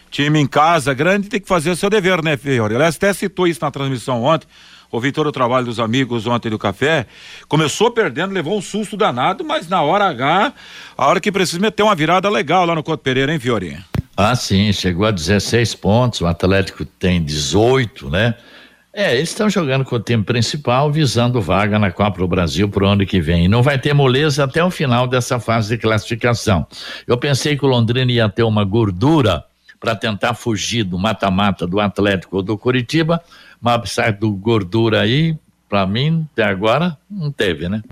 [0.09, 2.75] Time em casa grande tem que fazer o seu dever, né, Fiore?
[2.75, 4.47] Aliás, até citou isso na transmissão ontem
[4.91, 7.05] ouvi todo o trabalho dos amigos ontem do café.
[7.47, 10.53] Começou perdendo, levou um susto danado, mas na hora H,
[10.97, 13.85] a hora que precisa meter uma virada legal lá no Couto Pereira, hein, Fiorinha?
[14.17, 18.35] Ah, sim, chegou a 16 pontos, o Atlético tem 18, né?
[18.91, 22.83] É, eles estão jogando com o time principal, visando vaga na Copa do Brasil por
[22.83, 23.45] ano que vem.
[23.45, 26.67] E não vai ter moleza até o final dessa fase de classificação.
[27.07, 29.45] Eu pensei que o Londrina ia ter uma gordura
[29.79, 33.21] para tentar fugir do mata-mata do Atlético ou do Curitiba,
[33.61, 35.37] mas apesar do gordura aí,
[35.69, 37.83] Para mim, até agora, não teve, né?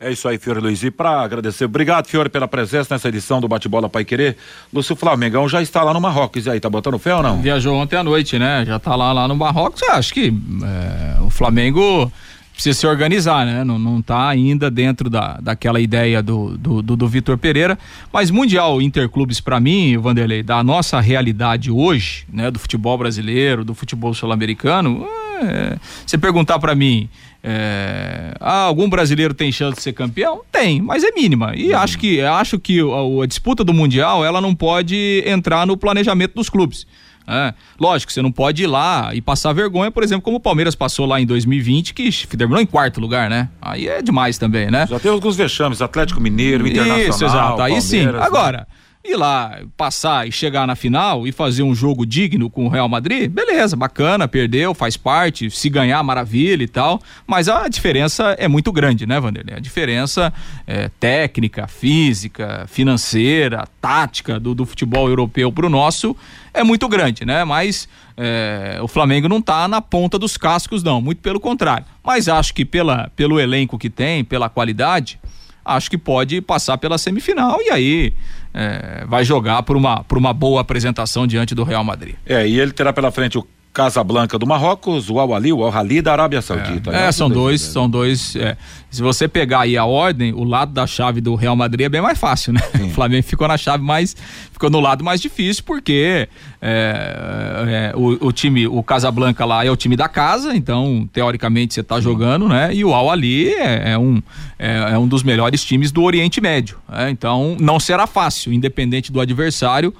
[0.00, 0.82] É isso aí, Fiore Luiz.
[0.82, 4.36] E para agradecer, obrigado, Fiore, pela presença nessa edição do Bate-Bola Pai Querer.
[4.72, 6.46] Lúcio Flamengão já está lá no Marrocos.
[6.46, 7.40] E aí, tá botando fé ou não?
[7.40, 8.64] Viajou ontem à noite, né?
[8.66, 9.82] Já tá lá, lá no Marrocos.
[9.82, 10.32] Eu acho que
[10.64, 12.10] é, o Flamengo
[12.52, 13.64] precisa se organizar, né?
[13.64, 17.78] Não, não tá ainda dentro da, daquela ideia do, do, do, do Vitor Pereira.
[18.12, 22.50] Mas Mundial Interclubes, para mim, Vanderlei, da nossa realidade hoje, né?
[22.50, 25.06] Do futebol brasileiro, do futebol sul-americano,
[25.42, 27.08] é, você perguntar para mim.
[27.44, 30.42] É, ah, algum brasileiro tem chance de ser campeão?
[30.52, 31.56] Tem, mas é mínima.
[31.56, 35.76] E acho que acho que a, a disputa do mundial ela não pode entrar no
[35.76, 36.86] planejamento dos clubes.
[37.26, 40.74] É, lógico, você não pode ir lá e passar vergonha, por exemplo, como o Palmeiras
[40.74, 43.48] passou lá em 2020, que terminou em quarto lugar, né?
[43.60, 44.86] Aí é demais também, né?
[44.88, 47.08] Já tem alguns vexames, Atlético Mineiro, Internacional.
[47.08, 47.62] Isso, exato.
[47.62, 48.04] Aí sim.
[48.04, 48.66] Palmeiras, né?
[49.04, 52.88] Ir lá, passar e chegar na final e fazer um jogo digno com o Real
[52.88, 57.02] Madrid, beleza, bacana, perdeu, faz parte, se ganhar, maravilha e tal.
[57.26, 59.56] Mas a diferença é muito grande, né, Vanderlei?
[59.56, 60.32] A diferença
[60.68, 66.16] é, técnica, física, financeira, tática do, do futebol europeu pro nosso
[66.54, 67.44] é muito grande, né?
[67.44, 71.84] Mas é, o Flamengo não tá na ponta dos cascos, não, muito pelo contrário.
[72.04, 75.18] Mas acho que pela, pelo elenco que tem, pela qualidade,
[75.64, 78.14] acho que pode passar pela semifinal e aí
[78.52, 82.14] é, vai jogar por uma, por uma boa apresentação diante do Real Madrid.
[82.26, 86.12] É, e ele terá pela frente o Casablanca do Marrocos, o Al-Ali, o Al-Hali da
[86.12, 86.90] Arábia Saudita.
[86.90, 87.12] É, né?
[87.12, 88.36] são dois, são dois.
[88.36, 88.54] é.
[88.90, 92.02] se você pegar aí a ordem, o lado da chave do Real Madrid é bem
[92.02, 92.60] mais fácil, né?
[92.82, 94.14] O Flamengo ficou na chave mais,
[94.52, 96.28] ficou no lado mais difícil porque
[96.60, 101.72] é, é, o, o time, o Casablanca lá é o time da casa, então teoricamente
[101.72, 102.74] você tá jogando, né?
[102.74, 104.22] E o Al-Ali é, é um
[104.58, 107.10] é, é um dos melhores times do Oriente Médio, né?
[107.10, 109.94] então não será fácil, independente do adversário.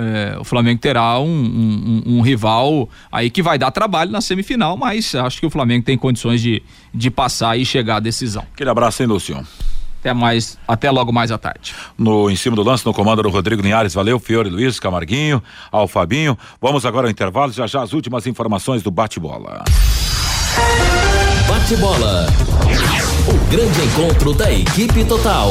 [0.00, 4.76] É, o Flamengo terá um, um- um- rival aí que vai dar trabalho na semifinal,
[4.76, 6.62] mas acho que o Flamengo tem condições de,
[6.94, 8.44] de passar e chegar à decisão.
[8.54, 9.44] Aquele abraço, hein, Lúcio?
[9.98, 11.74] Até mais, até logo mais à tarde.
[11.98, 15.42] No, em cima do lance, no comando do Rodrigo Linhares, valeu, Fiore Luiz, Camarguinho,
[15.72, 16.38] ao Fabinho.
[16.62, 19.64] Vamos agora ao intervalo, já já as últimas informações do bate-bola.
[21.48, 22.26] Bate-bola.
[23.28, 25.50] O grande encontro da equipe total.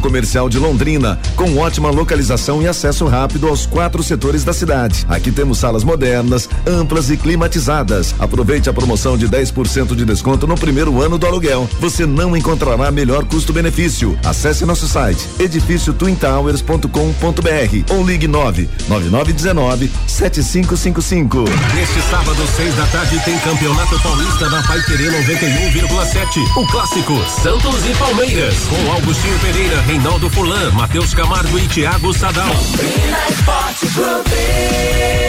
[0.00, 5.06] comercial de Londrina, com ótima localização e acesso rápido aos quatro setores da cidade.
[5.08, 8.14] Aqui temos salas modernas, amplas e climatizadas.
[8.18, 11.68] Aproveite a promoção de 10% de desconto no primeiro ano do aluguel.
[11.80, 14.18] Você não encontrará melhor custo-benefício.
[14.24, 21.44] Acesse nosso site edifício twintowers.com.br ou ligue 9 9919 7555.
[21.74, 26.56] Neste sábado, seis da tarde, tem Campeonato Paulista da Pai Querer 91,7.
[26.56, 28.54] O clássico Santos e Palmeiras.
[28.68, 32.54] Com Augustinho Pereira, Reinaldo Fulan, Matheus Camargo e Thiago Sadal.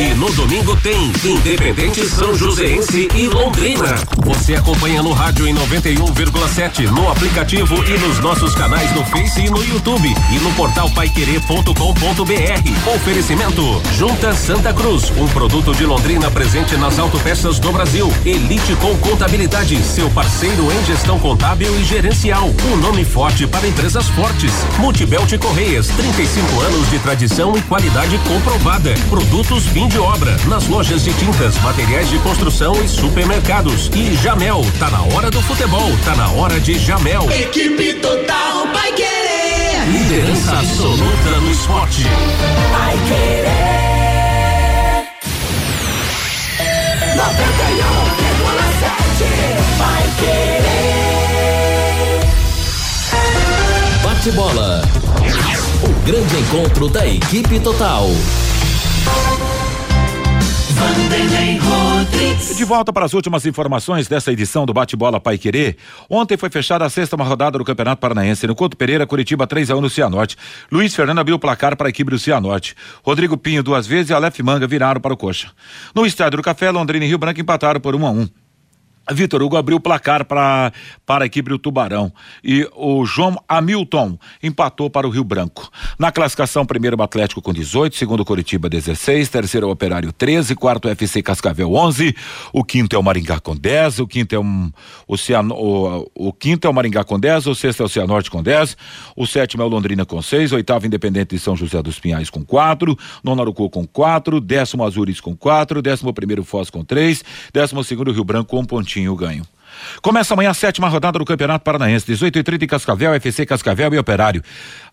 [0.01, 3.95] E no domingo tem Independente São Joséense e Londrina.
[4.25, 9.49] Você acompanha no rádio em 91,7, no aplicativo e nos nossos canais no Face e
[9.49, 12.93] no YouTube e no portal paiquerê.com.br.
[12.95, 18.11] Oferecimento Junta Santa Cruz, um produto de Londrina presente nas autopeças do Brasil.
[18.25, 22.53] Elite com Contabilidade, seu parceiro em gestão contábil e gerencial.
[22.71, 24.48] Um nome forte para empresas fortes.
[24.79, 28.93] Multibelt Correias, 35 anos de tradição e qualidade comprovada.
[29.09, 33.89] Produtos fim de obra, nas lojas de tintas, materiais de construção e supermercados.
[33.95, 37.29] E Jamel, tá na hora do futebol, tá na hora de Jamel.
[37.31, 39.85] Equipe total vai querer.
[39.87, 42.03] Liderança absoluta no esporte.
[42.71, 43.89] Vai querer.
[47.15, 49.27] 91,7
[49.77, 50.68] vai querer.
[54.19, 54.81] Bate-bola.
[55.81, 58.05] O grande encontro da equipe total.
[62.53, 65.77] De volta para as últimas informações dessa edição do Bate-Bola Pai Querer.
[66.09, 68.45] Ontem foi fechada a sexta rodada do Campeonato Paranaense.
[68.45, 70.35] No Couto Pereira, Curitiba 3 a 1 no Cianorte.
[70.69, 72.75] Luiz Fernando abriu o placar para a equipe do Cianorte.
[73.01, 75.49] Rodrigo Pinho duas vezes e Aleph Manga viraram para o Coxa.
[75.95, 78.27] No Estádio do Café, Londrina e Rio Branco empataram por 1 a 1.
[79.11, 80.71] Vitor Hugo abriu o placar para
[81.05, 85.69] para a equipe do Tubarão e o João Hamilton empatou para o Rio Branco.
[85.97, 90.55] Na classificação, primeiro o Atlético com 18, segundo o Curitiba 16, terceiro o Operário 13,
[90.55, 92.15] quarto o FC Cascavel 11,
[92.53, 94.71] o quinto é o Maringá com 10, o quinto é um,
[95.07, 98.29] o, Ciano, o, o quinto é o Maringá com 10, o sexto é o Cianorte
[98.29, 98.77] com 10,
[99.15, 102.45] o sétimo é o Londrina com 6, oitavo Independente de São José dos Pinhais com
[102.45, 107.83] 4, nono Arucu com 4, décimo Azures com 4, décimo primeiro Foz com 3, décimo
[107.83, 109.45] segundo Rio Branco com um pontinho ganho.
[110.01, 114.43] Começa amanhã a sétima rodada do Campeonato Paranaense, 18h30 em Cascavel, FC Cascavel e Operário.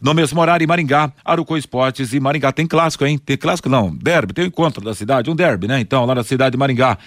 [0.01, 2.53] No mesmo horário em Maringá, Arucó Esportes e Maringá.
[2.53, 3.19] Tem clássico, hein?
[3.19, 5.81] Tem clássico não, derby, tem um encontro da cidade, um derby, né?
[5.81, 6.99] Então, lá na cidade de Maringá.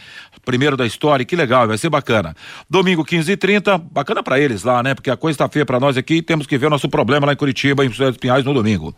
[0.45, 2.35] Primeiro da história, que legal, vai ser bacana.
[2.69, 4.95] Domingo 15 e 30 bacana para eles lá, né?
[4.95, 7.33] Porque a coisa tá feia para nós aqui, temos que ver o nosso problema lá
[7.33, 8.95] em Curitiba, em José dos Pinhais no domingo.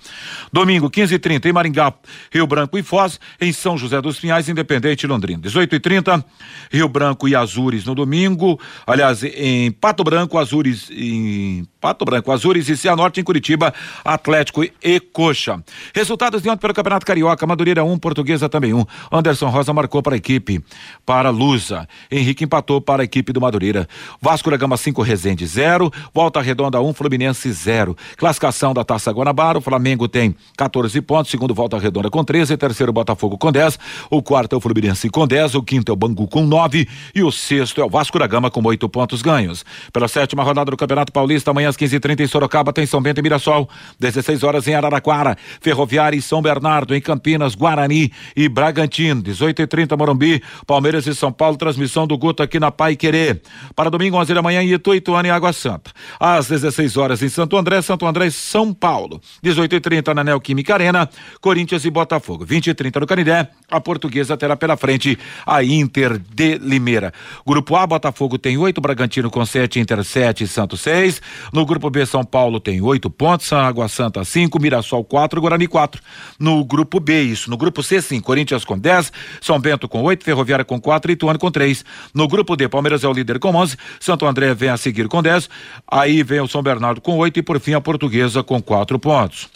[0.52, 1.94] Domingo 15 e 30 em Maringá,
[2.32, 5.42] Rio Branco e Foz, em São José dos Pinhais, Independente Londrina.
[5.42, 6.26] 18 e 30
[6.72, 12.70] Rio Branco e Azures no domingo, aliás, em Pato Branco, Azures em Pato Branco, Azures
[12.70, 13.74] e Cianorte em Curitiba,
[14.06, 15.62] Atlético e Coxa.
[15.96, 18.80] Resultados de ontem pelo Campeonato Carioca, Madureira 1, um, Portuguesa também 1.
[18.80, 18.86] Um.
[19.12, 20.64] Anderson Rosa marcou para a equipe,
[21.04, 21.88] para Lusa.
[22.12, 23.88] Henrique empatou para a equipe do Madureira.
[24.22, 25.92] Vasco da Gama 5, Resende 0.
[26.14, 27.98] Volta Redonda 1, um, Fluminense 0.
[28.16, 32.94] Classificação da Taça Guanabara, o Flamengo tem 14 pontos, segundo Volta Redonda com 13, terceiro
[32.94, 33.80] Botafogo com 10,
[34.12, 37.24] o quarto é o Fluminense com 10, o quinto é o Bangu com 9 e
[37.24, 39.66] o sexto é o Vasco da Gama com 8 pontos ganhos.
[39.92, 43.24] Pela sétima rodada do Campeonato Paulista, amanhã às 15h30 em Sorocaba tem São Bento e
[43.24, 43.68] Mirassol,
[44.00, 50.44] 16 horas em Araraquara, Ferroviária e São Bernardo, em Campinas, Guarani e Bragantino, 18h30 Morumbi,
[50.68, 53.42] Palmeiras e São Paulo, transmissão do Guto aqui na Pai Querer.
[53.76, 55.92] Para domingo, 11 da manhã em Itu, e Água Santa.
[56.20, 59.22] Às 16 horas em Santo André, Santo André e São Paulo.
[59.44, 61.10] 18h30 na Neoquímica Arena,
[61.40, 62.46] Corinthians e Botafogo.
[62.46, 67.14] 20h30 no Canidé, a portuguesa terá pela frente a Inter de Limeira.
[67.46, 71.22] Grupo A, Botafogo tem 8, Bragantino com 7, Inter 7 e Santos 6.
[71.54, 76.02] No grupo B, São Paulo tem 8 pontos, Água Santa 5, Mirassol 4, Guarani 4.
[76.40, 77.50] No grupo B, isso.
[77.50, 81.14] No grupo C, sim, Corinthians com 10, São Bento com 8, Ferroviária com 4 e
[81.14, 81.84] Ituano com 3.
[82.14, 85.22] No grupo D, Palmeiras é o líder com 11, Santo André vem a seguir com
[85.22, 85.50] 10,
[85.88, 89.50] aí vem o São Bernardo com 8 e por fim a Portuguesa com 4 pontos.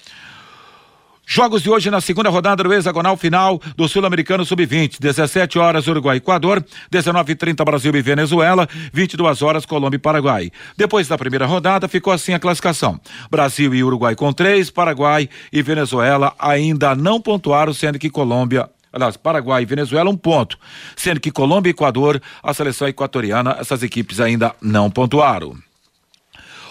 [1.27, 4.99] Jogos de hoje na segunda rodada do hexagonal final do Sul-Americano Sub-20.
[4.99, 10.51] 17 horas Uruguai e Equador, 19:30 Brasil e Venezuela, 22 horas Colômbia e Paraguai.
[10.77, 12.99] Depois da primeira rodada ficou assim a classificação.
[13.29, 19.17] Brasil e Uruguai com três, Paraguai e Venezuela ainda não pontuaram, sendo que Colômbia aliás,
[19.17, 20.57] Paraguai e Venezuela, um ponto.
[20.95, 25.57] Sendo que Colômbia e Equador, a seleção equatoriana, essas equipes ainda não pontuaram.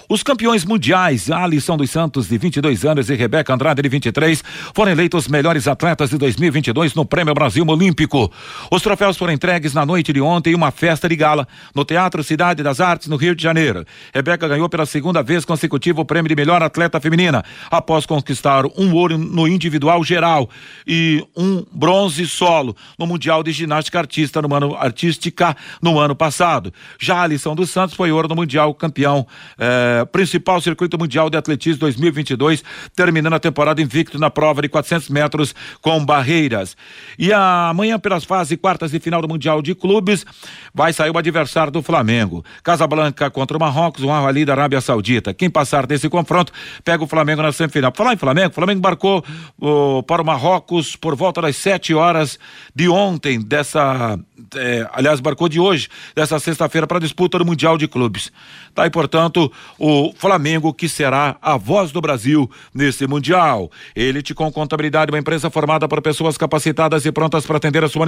[0.06, 4.44] Os campeões mundiais, Alisson dos Santos, de 22 anos, e Rebeca Andrade, de 23,
[4.74, 8.30] foram eleitos melhores atletas de 2022 no Prêmio Brasil Olímpico.
[8.70, 12.22] Os troféus foram entregues na noite de ontem em uma festa de gala no Teatro
[12.22, 13.86] Cidade das Artes, no Rio de Janeiro.
[14.12, 18.92] Rebeca ganhou pela segunda vez consecutiva o prêmio de melhor atleta feminina, após conquistar um
[18.92, 20.50] ouro no individual geral
[20.86, 26.74] e um bronze solo no Mundial de Ginástica Artista no ano, Artística no ano passado.
[27.00, 29.26] Já Alisson dos Santos foi ouro no Mundial campeão.
[29.58, 32.64] Eh, principal circuito mundial de atletismo 2022,
[32.96, 36.76] terminando a temporada invicto na prova de 400 metros com barreiras.
[37.18, 40.24] E amanhã, pelas fases quartas de final do Mundial de Clubes,
[40.72, 42.44] vai sair o adversário do Flamengo.
[42.62, 45.34] Casablanca contra o Marrocos, um ali da Arábia Saudita.
[45.34, 46.52] Quem passar desse confronto
[46.84, 47.92] pega o Flamengo na semifinal.
[47.94, 49.24] Falar em Flamengo, o Flamengo embarcou
[49.60, 52.38] oh, para o Marrocos por volta das 7 horas
[52.74, 54.18] de ontem, dessa.
[54.56, 58.32] É, aliás, embarcou de hoje, dessa sexta-feira, para a disputa do Mundial de Clubes.
[58.74, 59.83] Tá aí, portanto, o
[60.16, 63.70] Flamengo, que será a voz do Brasil nesse Mundial.
[63.94, 68.06] Elite com contabilidade, uma empresa formada por pessoas capacitadas e prontas para atender a sua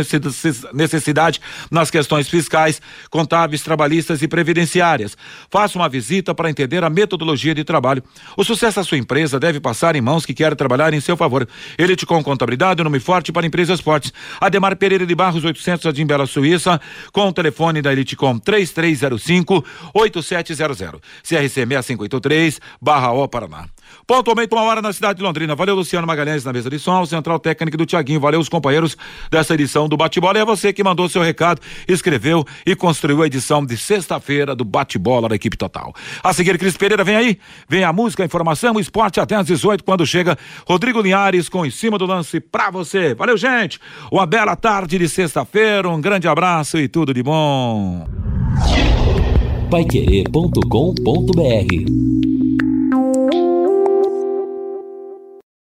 [0.73, 1.39] necessidade
[1.71, 5.19] nas questões fiscais, contábeis, trabalhistas e previdenciárias.
[5.51, 8.03] Faça uma visita para entender a metodologia de trabalho.
[8.39, 11.47] O sucesso da sua empresa deve passar em mãos que querem trabalhar em seu favor.
[11.77, 14.15] Elite com contabilidade, nome forte para empresas fortes.
[14.41, 16.81] Ademar Pereira de Barros, 800 de Bela Suíça,
[17.13, 19.63] com o telefone da Elite com 3305
[19.93, 21.01] 87 00.
[21.23, 23.67] CRC 6583, barra O Paraná.
[24.07, 25.55] Pontualmente uma hora na cidade de Londrina.
[25.55, 28.21] Valeu, Luciano Magalhães na mesa de som, central técnico do Tiaguinho.
[28.21, 28.97] Valeu os companheiros
[29.31, 30.39] dessa edição do Bate-Bola.
[30.39, 34.65] E é você que mandou seu recado, escreveu e construiu a edição de sexta-feira do
[34.65, 35.95] Bate-Bola da equipe total.
[36.23, 37.39] A seguir, Cris Pereira, vem aí.
[37.69, 41.67] Vem a música, a informação, o esporte até às 18, quando chega Rodrigo Linhares com
[41.67, 43.15] em cima do lance pra você.
[43.15, 43.81] Valeu, gente.
[44.11, 48.07] Uma bela tarde de sexta-feira, um grande abraço e tudo de bom
[49.71, 52.26] paiquerê.com.br